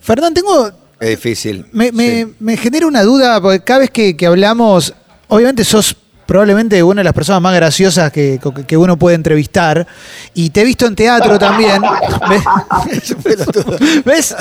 Fernán, 0.00 0.34
tengo 0.34 0.70
Es 1.00 1.10
difícil. 1.10 1.64
Me, 1.72 1.90
me- 1.92 2.24
Sí. 2.24 2.34
me 2.40 2.56
genera 2.58 2.86
una 2.86 3.02
duda, 3.02 3.40
porque 3.40 3.60
cada 3.60 3.80
vez 3.80 3.90
que, 3.90 4.14
que 4.16 4.26
hablamos, 4.26 4.94
obviamente 5.28 5.64
sos 5.64 5.96
probablemente 6.26 6.82
una 6.82 7.00
de 7.00 7.04
las 7.04 7.12
personas 7.14 7.40
más 7.40 7.54
graciosas 7.54 8.10
que, 8.12 8.38
que 8.66 8.76
uno 8.76 8.96
puede 8.98 9.14
entrevistar, 9.16 9.86
y 10.34 10.50
te 10.50 10.62
he 10.62 10.64
visto 10.64 10.86
en 10.86 10.94
teatro 10.96 11.38
también. 11.38 11.80
¿Ves? 12.28 12.44
¿Ves? 14.04 14.36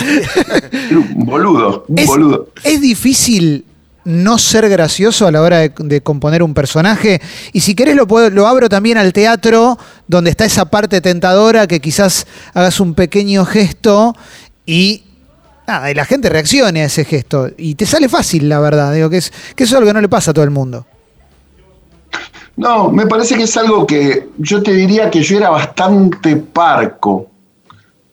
Un 0.91 1.25
boludo, 1.25 1.85
un 1.87 1.99
Es, 1.99 2.07
boludo. 2.07 2.49
es 2.63 2.81
difícil 2.81 3.65
no 4.03 4.37
ser 4.37 4.69
gracioso 4.69 5.25
a 5.25 5.31
la 5.31 5.41
hora 5.41 5.59
de, 5.59 5.73
de 5.77 6.01
componer 6.01 6.43
un 6.43 6.53
personaje. 6.53 7.21
Y 7.53 7.61
si 7.61 7.73
querés 7.73 7.95
lo, 7.95 8.07
puedo- 8.07 8.29
lo 8.29 8.45
abro 8.47 8.69
también 8.69 8.97
al 8.99 9.13
teatro, 9.13 9.77
donde 10.07 10.29
está 10.29 10.45
esa 10.45 10.65
parte 10.65 11.01
tentadora 11.01 11.65
que 11.67 11.79
quizás 11.79 12.27
hagas 12.53 12.79
un 12.79 12.93
pequeño 12.93 13.45
gesto 13.45 14.15
y, 14.65 15.03
nada, 15.67 15.89
y 15.89 15.95
la 15.95 16.05
gente 16.05 16.29
reaccione 16.29 16.81
a 16.83 16.85
ese 16.85 17.03
gesto. 17.03 17.49
Y 17.57 17.73
te 17.75 17.87
sale 17.87 18.07
fácil, 18.07 18.47
la 18.47 18.59
verdad. 18.59 18.93
Digo 18.93 19.09
que, 19.09 19.17
es, 19.17 19.33
que 19.55 19.63
eso 19.63 19.73
es 19.75 19.77
algo 19.79 19.87
que 19.89 19.93
no 19.95 20.01
le 20.01 20.09
pasa 20.09 20.29
a 20.31 20.33
todo 20.35 20.45
el 20.45 20.51
mundo. 20.51 20.85
No, 22.57 22.89
me 22.89 23.05
parece 23.05 23.35
que 23.35 23.43
es 23.43 23.57
algo 23.57 23.85
que 23.85 24.29
yo 24.37 24.63
te 24.63 24.73
diría 24.73 25.09
que 25.09 25.21
yo 25.21 25.37
era 25.37 25.49
bastante 25.49 26.37
parco. 26.37 27.27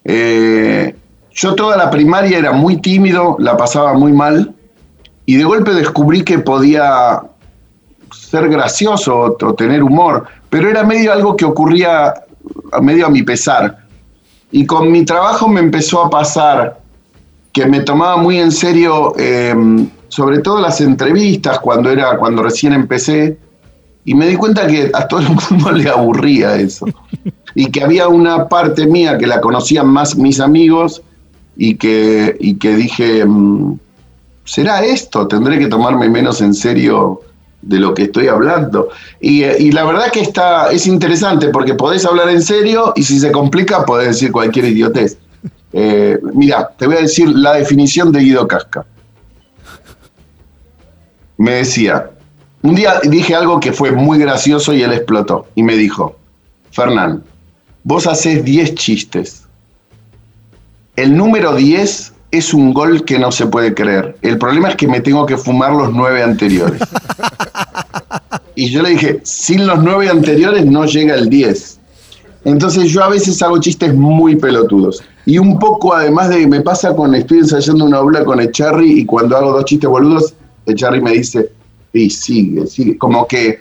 Eh, 0.05 0.95
yo 1.31 1.55
toda 1.55 1.77
la 1.77 1.91
primaria 1.91 2.39
era 2.39 2.53
muy 2.53 2.81
tímido, 2.81 3.37
la 3.39 3.57
pasaba 3.57 3.95
muy 3.95 4.13
mal 4.13 4.55
y 5.27 5.37
de 5.37 5.45
golpe 5.45 5.73
descubrí 5.73 6.25
que 6.25 6.41
podía 6.41 7.23
ser 8.13 8.49
gracioso 8.49 9.37
o, 9.41 9.55
tener 9.55 9.83
humor, 9.83 10.27
pero 10.51 10.69
era 10.69 10.83
medio 10.83 11.13
algo 11.13 11.37
que 11.37 11.45
ocurría 11.45 12.13
medio 12.81 13.07
a 13.07 13.11
mi 13.11 13.23
pesar. 13.23 13.79
Y 14.51 14.67
con 14.67 14.91
mi 14.91 15.05
trabajo 15.05 15.49
me 15.49 15.61
empezó 15.61 16.03
a 16.03 16.11
pasar 16.11 16.79
que 17.53 17.65
me 17.67 17.81
tomaba 17.81 18.17
muy 18.17 18.39
en 18.39 18.51
serio, 18.51 19.15
eh, 19.17 19.55
sobre 20.09 20.41
todo 20.41 20.61
las 20.61 20.81
entrevistas 20.81 21.59
cuando 21.61 21.91
era 21.91 22.19
cuando 22.19 22.43
recién 22.43 22.73
empecé, 22.73 23.39
y 24.05 24.15
me 24.15 24.27
di 24.27 24.37
cuenta 24.37 24.67
que 24.67 24.91
a 24.93 25.07
todo 25.07 25.21
el 25.21 25.29
mundo 25.29 25.73
le 25.75 25.89
aburría 25.89 26.57
eso. 26.57 26.87
Y 27.55 27.71
que 27.71 27.83
había 27.83 28.09
una 28.09 28.49
parte 28.49 28.87
mía 28.87 29.19
que 29.19 29.27
la 29.27 29.41
conocían 29.41 29.87
más 29.87 30.17
mis 30.17 30.41
amigos 30.41 31.03
y 31.57 31.77
que, 31.77 32.37
y 32.41 32.55
que 32.55 32.77
dije, 32.77 33.25
mm, 33.25 33.79
¿será 34.45 34.85
esto? 34.85 35.29
Tendré 35.29 35.59
que 35.59 35.67
tomarme 35.67 36.09
menos 36.09 36.41
en 36.41 36.55
serio 36.55 37.21
de 37.61 37.79
lo 37.79 37.95
que 37.95 38.05
estoy 38.05 38.27
hablando. 38.29 38.89
Y, 39.21 39.71
la 39.71 39.85
verdad 39.85 40.11
que 40.11 40.21
está, 40.21 40.73
es 40.73 40.87
interesante 40.87 41.49
porque 41.49 41.75
podés 41.75 42.05
hablar 42.05 42.29
en 42.29 42.43
serio 42.43 42.93
y 42.97 43.05
si 43.05 43.21
se 43.21 43.31
complica 43.31 43.85
podés 43.85 44.09
decir 44.09 44.33
cualquier 44.33 44.67
idiotez. 44.67 45.17
Eh, 45.73 46.19
mira, 46.35 46.71
te 46.77 46.87
voy 46.87 46.97
a 46.97 47.01
decir 47.03 47.29
la 47.29 47.55
definición 47.55 48.11
de 48.13 48.21
Guido 48.21 48.49
Casca. 48.49 48.85
Me 51.39 51.53
decía, 51.53 52.11
un 52.63 52.75
día 52.75 53.01
dije 53.05 53.35
algo 53.35 53.61
que 53.61 53.73
fue 53.73 53.91
muy 53.93 54.19
gracioso 54.19 54.73
y 54.73 54.83
él 54.83 54.93
explotó. 54.93 55.47
Y 55.55 55.63
me 55.63 55.77
dijo, 55.77 56.17
Fernán, 56.71 57.23
vos 57.85 58.07
haces 58.07 58.45
10 58.45 58.75
chistes. 58.75 59.45
El 60.97 61.17
número 61.17 61.55
10 61.55 62.13
es 62.31 62.55
un 62.55 62.73
gol 62.73 63.05
que 63.05 63.19
no 63.19 63.33
se 63.33 63.47
puede 63.47 63.75
creer. 63.75 64.17
El 64.23 64.39
problema 64.39 64.71
es 64.71 64.77
que 64.77 64.89
me 64.89 65.01
tengo 65.01 65.27
que 65.27 65.37
fumar 65.37 65.73
los 65.73 65.93
nueve 65.93 66.23
anteriores. 66.23 66.81
y 68.55 68.71
yo 68.71 68.83
le 68.83 68.91
dije, 68.91 69.21
sin 69.23 69.67
los 69.67 69.83
nueve 69.83 70.09
anteriores 70.09 70.65
no 70.65 70.87
llega 70.87 71.15
el 71.15 71.29
10. 71.29 71.81
Entonces 72.45 72.91
yo 72.91 73.05
a 73.05 73.09
veces 73.09 73.43
hago 73.43 73.59
chistes 73.59 73.95
muy 73.95 74.37
pelotudos. 74.37 75.03
Y 75.27 75.39
un 75.39 75.59
poco 75.59 75.95
además 75.95 76.31
de, 76.31 76.47
me 76.47 76.61
pasa 76.61 76.95
con, 76.95 77.15
estoy 77.15 77.39
ensayando 77.39 77.85
una 77.85 78.01
obra 78.01 78.25
con 78.25 78.41
Echarri 78.41 79.01
y 79.01 79.05
cuando 79.05 79.37
hago 79.37 79.53
dos 79.53 79.65
chistes 79.67 79.89
boludos, 79.89 80.35
Echarri 80.67 81.01
me 81.01 81.13
dice, 81.13 81.51
y 81.93 82.11
sigue, 82.11 82.67
sigue. 82.67 82.99
Como 82.99 83.27
que 83.27 83.61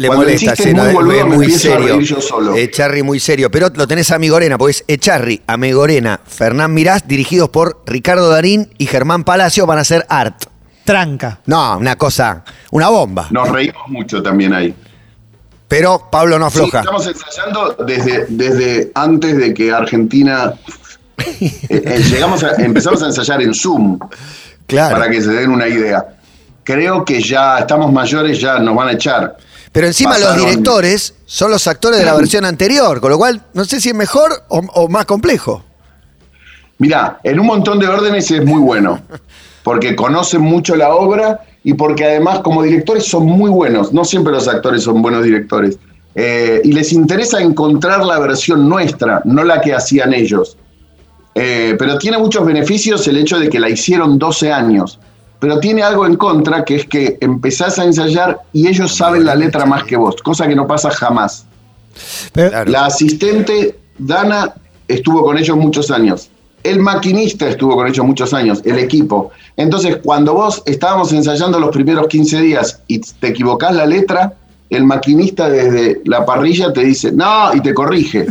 le 0.00 0.08
molesta, 0.08 0.52
es 0.54 0.74
muy, 0.74 0.92
boludo, 0.94 1.12
es 1.12 1.26
muy 1.26 1.50
serio. 1.50 2.00
Yo 2.00 2.22
solo. 2.22 2.54
Echarri 2.54 3.02
muy 3.02 3.20
serio, 3.20 3.50
pero 3.50 3.68
lo 3.74 3.86
tenés 3.86 4.10
a 4.10 4.14
Amigorena, 4.14 4.56
porque 4.56 4.70
es 4.70 4.84
Echarri, 4.88 5.42
Amigorena, 5.46 6.20
Fernán 6.26 6.72
Mirás, 6.72 7.06
dirigidos 7.06 7.50
por 7.50 7.82
Ricardo 7.84 8.30
Darín 8.30 8.70
y 8.78 8.86
Germán 8.86 9.24
Palacio, 9.24 9.66
van 9.66 9.76
a 9.76 9.82
hacer 9.82 10.06
art. 10.08 10.44
Tranca. 10.84 11.40
No, 11.44 11.76
una 11.76 11.96
cosa, 11.96 12.44
una 12.70 12.88
bomba. 12.88 13.28
Nos 13.30 13.50
reímos 13.50 13.88
mucho 13.88 14.22
también 14.22 14.54
ahí. 14.54 14.74
Pero 15.68 16.08
Pablo 16.10 16.38
no 16.38 16.46
afloja. 16.46 16.82
Sí, 16.82 16.88
estamos 16.88 17.06
ensayando 17.06 17.76
desde, 17.86 18.26
desde 18.30 18.90
antes 18.94 19.36
de 19.36 19.52
que 19.52 19.70
Argentina. 19.70 20.54
eh, 21.18 21.52
eh, 21.68 22.02
llegamos 22.10 22.42
a, 22.42 22.54
empezamos 22.56 23.02
a 23.02 23.06
ensayar 23.06 23.42
en 23.42 23.52
Zoom. 23.52 23.98
Claro. 24.66 24.96
Para 24.96 25.10
que 25.10 25.20
se 25.20 25.30
den 25.30 25.50
una 25.50 25.68
idea. 25.68 26.19
Creo 26.70 27.04
que 27.04 27.20
ya 27.20 27.58
estamos 27.58 27.92
mayores, 27.92 28.40
ya 28.40 28.60
nos 28.60 28.76
van 28.76 28.88
a 28.88 28.92
echar. 28.92 29.36
Pero 29.72 29.88
encima 29.88 30.12
Pasaron. 30.12 30.36
los 30.36 30.46
directores 30.46 31.14
son 31.26 31.50
los 31.50 31.66
actores 31.66 31.98
de 31.98 32.04
la 32.04 32.14
versión 32.14 32.44
anterior, 32.44 33.00
con 33.00 33.10
lo 33.10 33.18
cual 33.18 33.42
no 33.54 33.64
sé 33.64 33.80
si 33.80 33.88
es 33.88 33.94
mejor 33.94 34.30
o, 34.48 34.58
o 34.58 34.88
más 34.88 35.04
complejo. 35.04 35.64
Mirá, 36.78 37.18
en 37.24 37.40
un 37.40 37.46
montón 37.46 37.80
de 37.80 37.88
órdenes 37.88 38.30
es 38.30 38.44
muy 38.44 38.60
bueno, 38.60 39.00
porque 39.64 39.96
conocen 39.96 40.42
mucho 40.42 40.76
la 40.76 40.94
obra 40.94 41.40
y 41.64 41.74
porque 41.74 42.04
además 42.04 42.38
como 42.38 42.62
directores 42.62 43.04
son 43.04 43.26
muy 43.26 43.50
buenos. 43.50 43.92
No 43.92 44.04
siempre 44.04 44.32
los 44.32 44.46
actores 44.46 44.84
son 44.84 45.02
buenos 45.02 45.24
directores. 45.24 45.76
Eh, 46.14 46.60
y 46.62 46.72
les 46.72 46.92
interesa 46.92 47.40
encontrar 47.40 48.04
la 48.04 48.20
versión 48.20 48.68
nuestra, 48.68 49.22
no 49.24 49.42
la 49.42 49.60
que 49.60 49.74
hacían 49.74 50.14
ellos. 50.14 50.56
Eh, 51.34 51.74
pero 51.76 51.98
tiene 51.98 52.18
muchos 52.18 52.46
beneficios 52.46 53.08
el 53.08 53.16
hecho 53.16 53.40
de 53.40 53.48
que 53.48 53.58
la 53.58 53.68
hicieron 53.68 54.20
12 54.20 54.52
años 54.52 55.00
pero 55.40 55.58
tiene 55.58 55.82
algo 55.82 56.06
en 56.06 56.16
contra, 56.16 56.64
que 56.64 56.76
es 56.76 56.86
que 56.86 57.16
empezás 57.20 57.78
a 57.78 57.84
ensayar 57.84 58.40
y 58.52 58.68
ellos 58.68 58.94
saben 58.94 59.24
la 59.24 59.34
letra 59.34 59.64
más 59.64 59.84
que 59.84 59.96
vos, 59.96 60.16
cosa 60.22 60.46
que 60.46 60.54
no 60.54 60.66
pasa 60.66 60.90
jamás. 60.90 61.46
Pero, 62.32 62.66
la 62.66 62.86
asistente 62.86 63.78
Dana 63.98 64.54
estuvo 64.86 65.24
con 65.24 65.38
ellos 65.38 65.56
muchos 65.56 65.90
años. 65.90 66.30
El 66.62 66.80
maquinista 66.80 67.48
estuvo 67.48 67.74
con 67.74 67.88
ellos 67.88 68.04
muchos 68.04 68.34
años, 68.34 68.60
el 68.64 68.78
equipo. 68.78 69.30
Entonces, 69.56 69.96
cuando 70.04 70.34
vos 70.34 70.62
estábamos 70.66 71.10
ensayando 71.12 71.58
los 71.58 71.70
primeros 71.70 72.06
15 72.06 72.40
días 72.42 72.80
y 72.86 73.00
te 73.00 73.28
equivocás 73.28 73.74
la 73.74 73.86
letra, 73.86 74.34
el 74.68 74.84
maquinista 74.84 75.48
desde 75.48 76.02
la 76.04 76.26
parrilla 76.26 76.72
te 76.72 76.82
dice, 76.82 77.12
no, 77.12 77.54
y 77.54 77.60
te 77.60 77.72
corrige. 77.72 78.26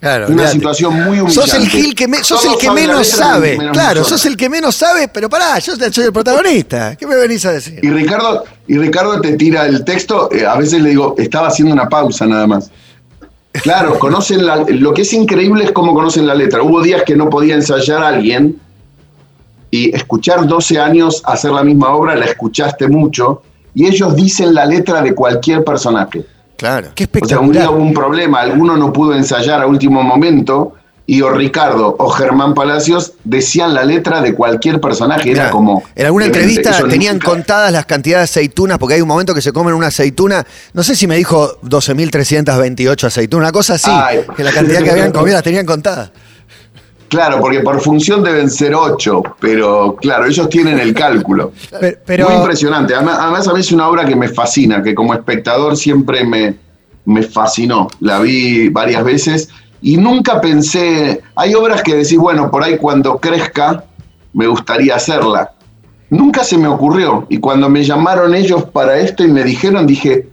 Claro, 0.00 0.26
una 0.28 0.36
mirate. 0.36 0.52
situación 0.52 0.94
muy 0.94 1.20
humillante. 1.20 1.34
Sos 1.34 1.54
el, 1.54 1.68
gil 1.68 1.94
que, 1.94 2.08
me, 2.08 2.24
sos 2.24 2.42
el 2.46 2.56
que 2.56 2.70
menos 2.70 3.06
sabe. 3.06 3.58
Menos 3.58 3.72
claro, 3.74 4.02
sos 4.02 4.24
el 4.24 4.34
que 4.34 4.48
menos 4.48 4.74
sabe, 4.74 5.08
pero 5.08 5.28
pará, 5.28 5.58
yo 5.58 5.74
soy 5.76 6.04
el 6.04 6.12
protagonista. 6.12 6.96
¿Qué 6.96 7.06
me 7.06 7.16
venís 7.16 7.44
a 7.44 7.52
decir? 7.52 7.78
Y 7.82 7.90
Ricardo, 7.90 8.44
y 8.66 8.78
Ricardo 8.78 9.20
te 9.20 9.36
tira 9.36 9.66
el 9.66 9.84
texto, 9.84 10.32
eh, 10.32 10.46
a 10.46 10.56
veces 10.56 10.80
le 10.80 10.90
digo, 10.90 11.14
estaba 11.18 11.48
haciendo 11.48 11.74
una 11.74 11.86
pausa 11.86 12.26
nada 12.26 12.46
más. 12.46 12.70
Claro, 13.52 13.98
conocen 13.98 14.46
la, 14.46 14.64
lo 14.68 14.94
que 14.94 15.02
es 15.02 15.12
increíble 15.12 15.64
es 15.64 15.72
cómo 15.72 15.92
conocen 15.92 16.26
la 16.26 16.34
letra. 16.34 16.62
Hubo 16.62 16.80
días 16.80 17.02
que 17.04 17.14
no 17.14 17.28
podía 17.28 17.54
ensayar 17.54 18.02
a 18.02 18.08
alguien 18.08 18.58
y 19.70 19.94
escuchar 19.94 20.46
12 20.46 20.78
años 20.78 21.22
hacer 21.26 21.50
la 21.50 21.62
misma 21.62 21.90
obra, 21.90 22.16
la 22.16 22.24
escuchaste 22.24 22.88
mucho, 22.88 23.42
y 23.74 23.86
ellos 23.86 24.16
dicen 24.16 24.54
la 24.54 24.64
letra 24.64 25.02
de 25.02 25.14
cualquier 25.14 25.62
personaje. 25.62 26.24
Claro. 26.60 26.88
Qué 26.94 27.04
espectacular. 27.04 27.38
O 27.38 27.40
sea, 27.40 27.48
un 27.48 27.52
día 27.52 27.70
hubo 27.70 27.82
un 27.82 27.94
problema, 27.94 28.40
alguno 28.42 28.76
no 28.76 28.92
pudo 28.92 29.14
ensayar 29.14 29.62
a 29.62 29.66
último 29.66 30.02
momento 30.02 30.74
y 31.06 31.22
o 31.22 31.30
Ricardo 31.30 31.96
o 31.98 32.10
Germán 32.10 32.52
Palacios 32.52 33.14
decían 33.24 33.72
la 33.72 33.82
letra 33.82 34.20
de 34.20 34.34
cualquier 34.34 34.78
personaje. 34.78 35.30
Era 35.30 35.50
como. 35.50 35.82
En 35.96 36.04
alguna 36.04 36.26
entrevista 36.26 36.86
tenían 36.86 37.18
contadas 37.18 37.72
las 37.72 37.86
cantidades 37.86 38.28
de 38.28 38.40
aceitunas, 38.40 38.76
porque 38.76 38.96
hay 38.96 39.00
un 39.00 39.08
momento 39.08 39.34
que 39.34 39.40
se 39.40 39.52
comen 39.52 39.72
una 39.72 39.86
aceituna. 39.86 40.46
No 40.74 40.82
sé 40.82 40.94
si 40.94 41.06
me 41.06 41.16
dijo 41.16 41.58
12.328 41.62 43.04
aceitunas, 43.04 43.42
una 43.42 43.52
cosa 43.52 43.74
así. 43.74 43.90
Ay. 43.90 44.20
Que 44.36 44.44
la 44.44 44.52
cantidad 44.52 44.82
que 44.82 44.90
habían 44.90 45.12
comido 45.12 45.34
las 45.34 45.42
tenían 45.42 45.64
contadas. 45.64 46.10
Claro, 47.10 47.40
porque 47.40 47.58
por 47.58 47.80
función 47.80 48.22
deben 48.22 48.48
ser 48.48 48.72
ocho, 48.72 49.20
pero 49.40 49.96
claro, 49.96 50.26
ellos 50.26 50.48
tienen 50.48 50.78
el 50.78 50.94
cálculo. 50.94 51.52
Pero, 51.80 51.98
pero, 52.06 52.28
Muy 52.28 52.38
impresionante. 52.38 52.94
Además, 52.94 53.18
además, 53.20 53.48
a 53.48 53.52
mí 53.52 53.58
es 53.58 53.72
una 53.72 53.88
obra 53.88 54.04
que 54.04 54.14
me 54.14 54.28
fascina, 54.28 54.80
que 54.80 54.94
como 54.94 55.12
espectador 55.12 55.76
siempre 55.76 56.24
me, 56.24 56.54
me 57.04 57.22
fascinó. 57.24 57.88
La 57.98 58.20
vi 58.20 58.68
varias 58.68 59.02
veces 59.02 59.48
y 59.82 59.96
nunca 59.96 60.40
pensé. 60.40 61.20
Hay 61.34 61.52
obras 61.54 61.82
que 61.82 61.96
decís, 61.96 62.16
bueno, 62.16 62.48
por 62.48 62.62
ahí 62.62 62.78
cuando 62.78 63.18
crezca 63.18 63.84
me 64.32 64.46
gustaría 64.46 64.94
hacerla. 64.94 65.52
Nunca 66.10 66.44
se 66.44 66.58
me 66.58 66.68
ocurrió. 66.68 67.26
Y 67.28 67.38
cuando 67.38 67.68
me 67.68 67.82
llamaron 67.82 68.36
ellos 68.36 68.66
para 68.66 68.98
esto 68.98 69.24
y 69.24 69.28
me 69.28 69.42
dijeron, 69.42 69.84
dije, 69.84 70.28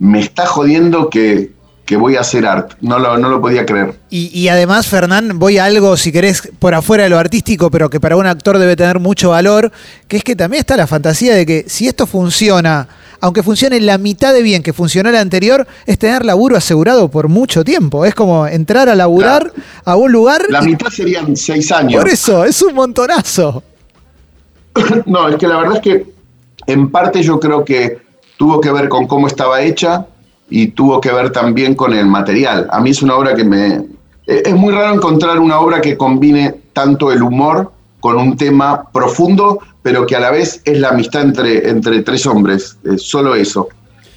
me 0.00 0.18
está 0.18 0.44
jodiendo 0.44 1.08
que, 1.08 1.52
que 1.86 1.96
voy 1.96 2.16
a 2.16 2.20
hacer 2.20 2.44
art. 2.44 2.72
No 2.80 2.98
lo, 2.98 3.16
no 3.16 3.28
lo 3.28 3.40
podía 3.40 3.64
creer. 3.64 3.94
Y, 4.10 4.26
y, 4.38 4.48
además, 4.48 4.88
Fernán, 4.88 5.38
voy 5.38 5.58
a 5.58 5.64
algo, 5.64 5.96
si 5.96 6.10
querés, 6.10 6.50
por 6.58 6.74
afuera 6.74 7.04
de 7.04 7.10
lo 7.10 7.18
artístico, 7.18 7.70
pero 7.70 7.88
que 7.88 8.00
para 8.00 8.16
un 8.16 8.26
actor 8.26 8.58
debe 8.58 8.74
tener 8.76 8.98
mucho 8.98 9.30
valor, 9.30 9.72
que 10.08 10.18
es 10.18 10.24
que 10.24 10.34
también 10.34 10.60
está 10.60 10.76
la 10.76 10.88
fantasía 10.88 11.34
de 11.34 11.46
que 11.46 11.64
si 11.68 11.86
esto 11.86 12.06
funciona, 12.06 12.88
aunque 13.20 13.44
funcione 13.44 13.80
la 13.80 13.98
mitad 13.98 14.34
de 14.34 14.42
bien 14.42 14.64
que 14.64 14.72
funcionó 14.72 15.10
el 15.10 15.16
anterior, 15.16 15.66
es 15.86 15.98
tener 15.98 16.24
laburo 16.24 16.56
asegurado 16.56 17.08
por 17.08 17.28
mucho 17.28 17.64
tiempo. 17.64 18.04
Es 18.04 18.14
como 18.14 18.48
entrar 18.48 18.88
a 18.88 18.96
laburar 18.96 19.52
claro. 19.52 19.68
a 19.84 19.96
un 19.96 20.10
lugar. 20.10 20.42
La 20.48 20.62
y... 20.62 20.66
mitad 20.66 20.88
serían 20.88 21.36
seis 21.36 21.70
años. 21.70 22.02
Por 22.02 22.10
eso, 22.10 22.44
es 22.44 22.60
un 22.62 22.74
montonazo. 22.74 23.62
no, 25.06 25.28
es 25.28 25.36
que 25.36 25.46
la 25.46 25.58
verdad 25.58 25.76
es 25.76 25.82
que 25.82 26.06
en 26.66 26.90
parte 26.90 27.22
yo 27.22 27.38
creo 27.38 27.64
que 27.64 27.98
tuvo 28.36 28.60
que 28.60 28.72
ver 28.72 28.88
con 28.88 29.06
cómo 29.06 29.28
estaba 29.28 29.62
hecha, 29.62 30.06
y 30.48 30.68
tuvo 30.68 31.00
que 31.00 31.12
ver 31.12 31.30
también 31.30 31.74
con 31.74 31.92
el 31.92 32.06
material. 32.06 32.68
A 32.70 32.80
mí 32.80 32.90
es 32.90 33.02
una 33.02 33.16
obra 33.16 33.34
que 33.34 33.44
me... 33.44 33.84
Es 34.26 34.54
muy 34.54 34.72
raro 34.74 34.94
encontrar 34.94 35.38
una 35.38 35.60
obra 35.60 35.80
que 35.80 35.96
combine 35.96 36.54
tanto 36.72 37.12
el 37.12 37.22
humor 37.22 37.72
con 38.00 38.16
un 38.16 38.36
tema 38.36 38.90
profundo, 38.92 39.60
pero 39.82 40.06
que 40.06 40.16
a 40.16 40.20
la 40.20 40.30
vez 40.30 40.60
es 40.64 40.78
la 40.78 40.88
amistad 40.88 41.22
entre, 41.22 41.68
entre 41.68 42.02
tres 42.02 42.26
hombres, 42.26 42.76
es 42.84 43.02
solo 43.02 43.34
eso, 43.34 43.68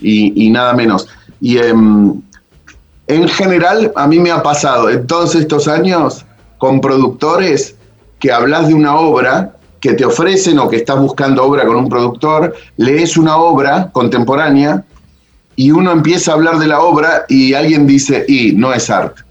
y, 0.02 0.50
nada 0.50 0.74
menos. 0.74 1.08
Y 1.40 1.58
eh, 1.58 1.70
en 1.70 3.28
general 3.28 3.92
a 3.96 4.08
mí 4.08 4.20
me 4.20 4.32
ha 4.32 4.44
pasado 4.44 4.90
en 4.90 5.08
todos 5.08 5.36
estos 5.36 5.68
años 5.68 6.26
con 6.58 6.82
productores 6.82 7.76
que 8.20 8.32
hablas 8.32 8.68
de 8.68 8.74
una 8.74 8.96
obra 8.96 9.56
que 9.80 9.94
te 9.94 10.06
ofrecen 10.06 10.60
o 10.60 10.70
que 10.70 10.76
estás 10.78 11.00
buscando 11.00 11.44
obra 11.44 11.66
con 11.66 11.78
un 11.78 11.90
productor, 11.90 12.54
lees 12.78 13.18
una 13.18 13.38
obra 13.38 13.90
contemporánea 13.92 14.84
y 15.62 15.72
uno 15.72 15.92
empieza 15.92 16.32
a 16.32 16.36
hablar 16.36 16.58
de 16.58 16.68
la 16.68 16.80
obra 16.80 17.26
y 17.28 17.54
alguien 17.54 17.86
dice, 17.86 18.24
y 18.30 18.54
no 18.54 18.72
es 18.74 18.90
arte. 18.90 19.24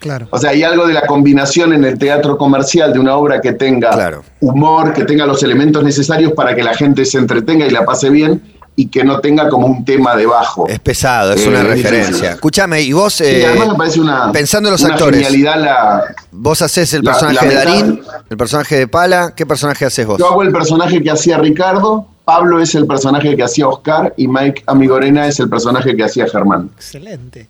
Claro. 0.00 0.26
O 0.30 0.38
sea, 0.38 0.50
hay 0.50 0.64
algo 0.64 0.86
de 0.88 0.92
la 0.92 1.06
combinación 1.06 1.72
en 1.72 1.84
el 1.84 1.98
teatro 1.98 2.36
comercial 2.36 2.92
de 2.92 2.98
una 2.98 3.14
obra 3.16 3.40
que 3.40 3.52
tenga 3.52 3.90
claro. 3.90 4.24
humor, 4.40 4.92
que 4.92 5.04
tenga 5.04 5.24
los 5.24 5.42
elementos 5.44 5.84
necesarios 5.84 6.32
para 6.32 6.54
que 6.56 6.62
la 6.64 6.74
gente 6.74 7.04
se 7.04 7.18
entretenga 7.18 7.64
y 7.64 7.70
la 7.70 7.84
pase 7.84 8.10
bien, 8.10 8.42
y 8.74 8.88
que 8.88 9.04
no 9.04 9.20
tenga 9.20 9.48
como 9.48 9.66
un 9.68 9.84
tema 9.84 10.16
debajo. 10.16 10.66
Es 10.68 10.80
pesado, 10.80 11.32
es 11.32 11.44
Eh, 11.44 11.48
una 11.48 11.60
es 11.60 11.66
referencia. 11.66 12.32
Escúchame, 12.32 12.82
y 12.82 12.92
vos, 12.92 13.14
Sí, 13.14 13.24
eh, 13.24 13.46
además 13.46 13.68
me 13.68 13.74
parece 13.76 14.00
una, 14.00 14.32
pensando 14.32 14.68
en 14.68 14.72
los 14.72 14.82
una 14.82 14.94
actores, 14.94 15.20
genialidad 15.22 15.60
la, 15.60 16.02
vos 16.32 16.60
haces 16.60 16.92
el 16.92 17.02
la- 17.04 17.12
personaje 17.12 17.46
la 17.46 17.48
de 17.50 17.54
Darín, 17.54 18.00
el 18.28 18.36
personaje 18.36 18.76
de 18.78 18.88
Pala, 18.88 19.32
¿qué 19.34 19.46
personaje 19.46 19.84
haces 19.86 20.06
vos? 20.06 20.18
Yo 20.18 20.26
hago 20.28 20.42
el 20.42 20.50
personaje 20.52 21.00
que 21.02 21.10
hacía 21.10 21.38
Ricardo, 21.38 22.06
Pablo 22.26 22.60
es 22.60 22.74
el 22.74 22.88
personaje 22.88 23.36
que 23.36 23.44
hacía 23.44 23.68
Oscar 23.68 24.12
y 24.16 24.26
Mike 24.26 24.64
Amigorena 24.66 25.28
es 25.28 25.38
el 25.38 25.48
personaje 25.48 25.94
que 25.96 26.02
hacía 26.02 26.26
Germán. 26.28 26.70
Excelente. 26.74 27.48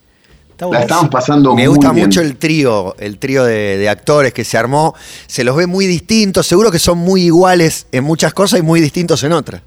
Está 0.51 0.67
La 0.67 0.81
estamos 0.81 1.09
pasando 1.09 1.55
Me 1.55 1.63
muy 1.63 1.75
gusta 1.75 1.91
bien. 1.91 2.05
mucho 2.05 2.21
el 2.21 2.37
trío, 2.37 2.95
el 2.99 3.17
trío 3.17 3.43
de, 3.43 3.77
de 3.79 3.89
actores 3.89 4.33
que 4.33 4.43
se 4.43 4.55
armó. 4.55 4.93
Se 5.25 5.43
los 5.43 5.55
ve 5.55 5.65
muy 5.65 5.87
distintos, 5.87 6.45
seguro 6.45 6.69
que 6.69 6.77
son 6.77 6.99
muy 6.99 7.23
iguales 7.23 7.87
en 7.91 8.03
muchas 8.03 8.35
cosas 8.35 8.59
y 8.59 8.63
muy 8.63 8.79
distintos 8.79 9.23
en 9.23 9.31
otras. 9.31 9.63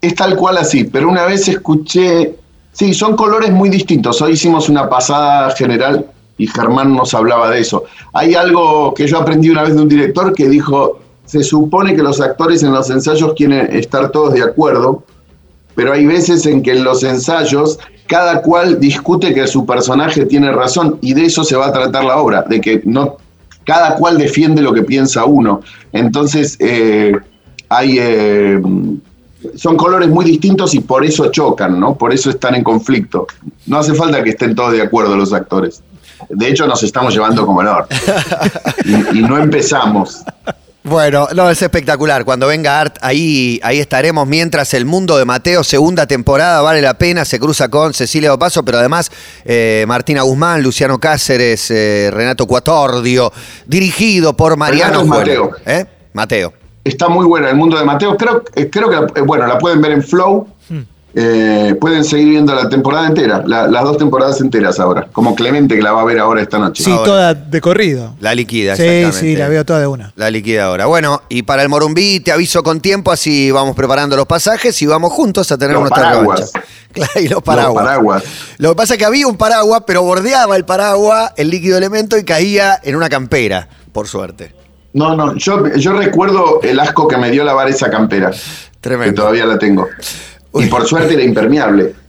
Es 0.00 0.14
tal 0.14 0.36
cual 0.36 0.56
así, 0.56 0.84
pero 0.84 1.10
una 1.10 1.26
vez 1.26 1.46
escuché, 1.46 2.36
sí, 2.72 2.94
son 2.94 3.14
colores 3.14 3.50
muy 3.50 3.68
distintos. 3.68 4.22
Hoy 4.22 4.32
hicimos 4.32 4.70
una 4.70 4.88
pasada 4.88 5.54
general 5.54 6.06
y 6.38 6.46
Germán 6.46 6.94
nos 6.94 7.12
hablaba 7.12 7.50
de 7.50 7.60
eso. 7.60 7.84
Hay 8.14 8.34
algo 8.34 8.94
que 8.94 9.06
yo 9.06 9.18
aprendí 9.18 9.50
una 9.50 9.64
vez 9.64 9.74
de 9.74 9.82
un 9.82 9.88
director 9.88 10.32
que 10.34 10.48
dijo, 10.48 10.99
se 11.30 11.44
supone 11.44 11.94
que 11.94 12.02
los 12.02 12.20
actores 12.20 12.64
en 12.64 12.72
los 12.72 12.90
ensayos 12.90 13.34
quieren 13.34 13.72
estar 13.72 14.10
todos 14.10 14.34
de 14.34 14.42
acuerdo, 14.42 15.04
pero 15.76 15.92
hay 15.92 16.04
veces 16.04 16.44
en 16.44 16.60
que 16.60 16.72
en 16.72 16.82
los 16.82 17.04
ensayos 17.04 17.78
cada 18.08 18.42
cual 18.42 18.80
discute 18.80 19.32
que 19.32 19.46
su 19.46 19.64
personaje 19.64 20.26
tiene 20.26 20.50
razón 20.50 20.98
y 21.00 21.14
de 21.14 21.26
eso 21.26 21.44
se 21.44 21.54
va 21.54 21.68
a 21.68 21.72
tratar 21.72 22.02
la 22.02 22.16
obra, 22.16 22.42
de 22.42 22.60
que 22.60 22.82
no 22.84 23.18
cada 23.64 23.94
cual 23.94 24.18
defiende 24.18 24.60
lo 24.60 24.72
que 24.72 24.82
piensa 24.82 25.24
uno. 25.24 25.60
Entonces 25.92 26.56
eh, 26.58 27.16
hay 27.68 27.98
eh, 28.00 28.60
son 29.54 29.76
colores 29.76 30.08
muy 30.08 30.24
distintos 30.24 30.74
y 30.74 30.80
por 30.80 31.04
eso 31.04 31.30
chocan, 31.30 31.78
¿no? 31.78 31.94
Por 31.94 32.12
eso 32.12 32.30
están 32.30 32.56
en 32.56 32.64
conflicto. 32.64 33.28
No 33.66 33.78
hace 33.78 33.94
falta 33.94 34.24
que 34.24 34.30
estén 34.30 34.56
todos 34.56 34.72
de 34.72 34.82
acuerdo 34.82 35.14
los 35.14 35.32
actores. 35.32 35.80
De 36.28 36.48
hecho, 36.48 36.66
nos 36.66 36.82
estamos 36.82 37.14
llevando 37.14 37.46
como 37.46 37.62
el 37.62 37.68
orto. 37.68 37.94
Y, 38.84 39.18
y 39.18 39.22
no 39.22 39.38
empezamos. 39.38 40.24
Bueno, 40.82 41.28
no, 41.34 41.50
es 41.50 41.60
espectacular. 41.60 42.24
Cuando 42.24 42.46
venga 42.46 42.80
Art, 42.80 42.96
ahí, 43.02 43.60
ahí 43.62 43.78
estaremos. 43.78 44.26
Mientras 44.26 44.72
el 44.72 44.86
mundo 44.86 45.18
de 45.18 45.26
Mateo, 45.26 45.62
segunda 45.62 46.06
temporada, 46.06 46.62
vale 46.62 46.80
la 46.80 46.94
pena. 46.94 47.26
Se 47.26 47.38
cruza 47.38 47.68
con 47.68 47.92
Cecilia 47.92 48.32
Opaso, 48.32 48.64
pero 48.64 48.78
además 48.78 49.10
eh, 49.44 49.84
Martina 49.86 50.22
Guzmán, 50.22 50.62
Luciano 50.62 50.98
Cáceres, 50.98 51.70
eh, 51.70 52.10
Renato 52.10 52.46
Cuatordio, 52.46 53.30
dirigido 53.66 54.34
por 54.34 54.56
Mariano. 54.56 55.04
Mateo. 55.04 55.50
¿Eh? 55.66 55.84
Mateo. 56.14 56.54
Está 56.82 57.08
muy 57.10 57.26
buena 57.26 57.50
el 57.50 57.56
mundo 57.56 57.78
de 57.78 57.84
Mateo. 57.84 58.16
Creo, 58.16 58.42
creo 58.70 59.12
que, 59.12 59.20
bueno, 59.20 59.46
la 59.46 59.58
pueden 59.58 59.82
ver 59.82 59.92
en 59.92 60.02
Flow. 60.02 60.48
Eh, 61.12 61.74
pueden 61.80 62.04
seguir 62.04 62.28
viendo 62.28 62.54
la 62.54 62.68
temporada 62.68 63.06
entera, 63.08 63.42
la- 63.44 63.66
las 63.66 63.82
dos 63.82 63.96
temporadas 63.98 64.40
enteras 64.40 64.78
ahora. 64.78 65.08
Como 65.12 65.34
Clemente 65.34 65.74
que 65.74 65.82
la 65.82 65.90
va 65.92 66.02
a 66.02 66.04
ver 66.04 66.20
ahora 66.20 66.40
esta 66.40 66.58
noche. 66.60 66.84
Sí, 66.84 66.90
Ahora. 66.92 67.04
toda 67.04 67.34
de 67.34 67.60
corrido. 67.60 68.14
La 68.20 68.32
liquida, 68.34 68.76
Sí, 68.76 68.82
exactamente. 68.82 69.18
sí, 69.18 69.36
la 69.36 69.48
veo 69.48 69.64
toda 69.64 69.80
de 69.80 69.86
una. 69.88 70.12
La 70.14 70.30
liquida 70.30 70.66
ahora. 70.66 70.86
Bueno, 70.86 71.22
y 71.28 71.42
para 71.42 71.62
el 71.64 71.68
Morumbí 71.68 72.20
te 72.20 72.30
aviso 72.30 72.62
con 72.62 72.80
tiempo, 72.80 73.10
así 73.10 73.50
vamos 73.50 73.74
preparando 73.74 74.16
los 74.16 74.26
pasajes 74.26 74.80
y 74.82 74.86
vamos 74.86 75.12
juntos 75.12 75.50
a 75.50 75.58
tener 75.58 75.72
Los 75.74 75.80
nuestra 75.82 76.02
paraguas. 76.04 76.52
revancha. 76.54 76.68
Claro, 76.92 77.20
y 77.20 77.28
los 77.28 77.40
paraguas. 77.42 77.74
Los 77.74 77.84
paraguas. 77.84 78.24
Lo 78.58 78.68
que 78.70 78.74
pasa 78.74 78.94
es 78.94 78.98
que 78.98 79.04
había 79.04 79.26
un 79.28 79.36
paraguas, 79.36 79.82
pero 79.86 80.02
bordeaba 80.02 80.56
el 80.56 80.64
paraguas 80.64 81.32
el 81.36 81.48
líquido 81.48 81.78
elemento 81.78 82.18
y 82.18 82.24
caía 82.24 82.80
en 82.82 82.96
una 82.96 83.08
campera, 83.08 83.68
por 83.92 84.08
suerte. 84.08 84.52
No, 84.92 85.14
no, 85.14 85.36
yo, 85.36 85.68
yo 85.76 85.92
recuerdo 85.92 86.60
el 86.64 86.80
asco 86.80 87.06
que 87.06 87.16
me 87.16 87.30
dio 87.30 87.44
lavar 87.44 87.68
esa 87.68 87.90
campera. 87.90 88.32
Tremendo. 88.80 89.12
Que 89.12 89.16
todavía 89.16 89.46
la 89.46 89.56
tengo. 89.56 89.86
Y 90.54 90.66
por 90.66 90.86
suerte 90.86 91.14
era 91.14 91.22
impermeable. 91.22 91.94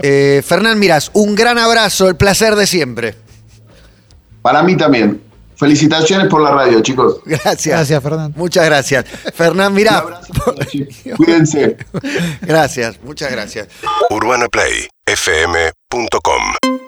Eh, 0.00 0.42
Fernán 0.46 0.78
Mirás, 0.78 1.10
un 1.14 1.34
gran 1.34 1.58
abrazo, 1.58 2.08
el 2.08 2.14
placer 2.14 2.54
de 2.54 2.68
siempre. 2.68 3.16
Para 4.42 4.62
mí 4.62 4.76
también. 4.76 5.20
Felicitaciones 5.56 6.28
por 6.28 6.40
la 6.42 6.50
radio, 6.52 6.80
chicos. 6.82 7.16
Gracias. 7.24 7.66
Gracias, 7.66 8.00
Fernando. 8.02 8.38
Muchas 8.38 8.64
gracias. 8.66 9.06
Fernán 9.34 9.68
Un 9.72 9.74
Mirás. 9.74 10.02
abrazo. 10.02 10.32
Cuídense. 11.16 11.76
gracias, 12.42 13.00
muchas 13.02 13.32
gracias. 13.32 13.66
UrbanaPlayFM.com 14.10 16.83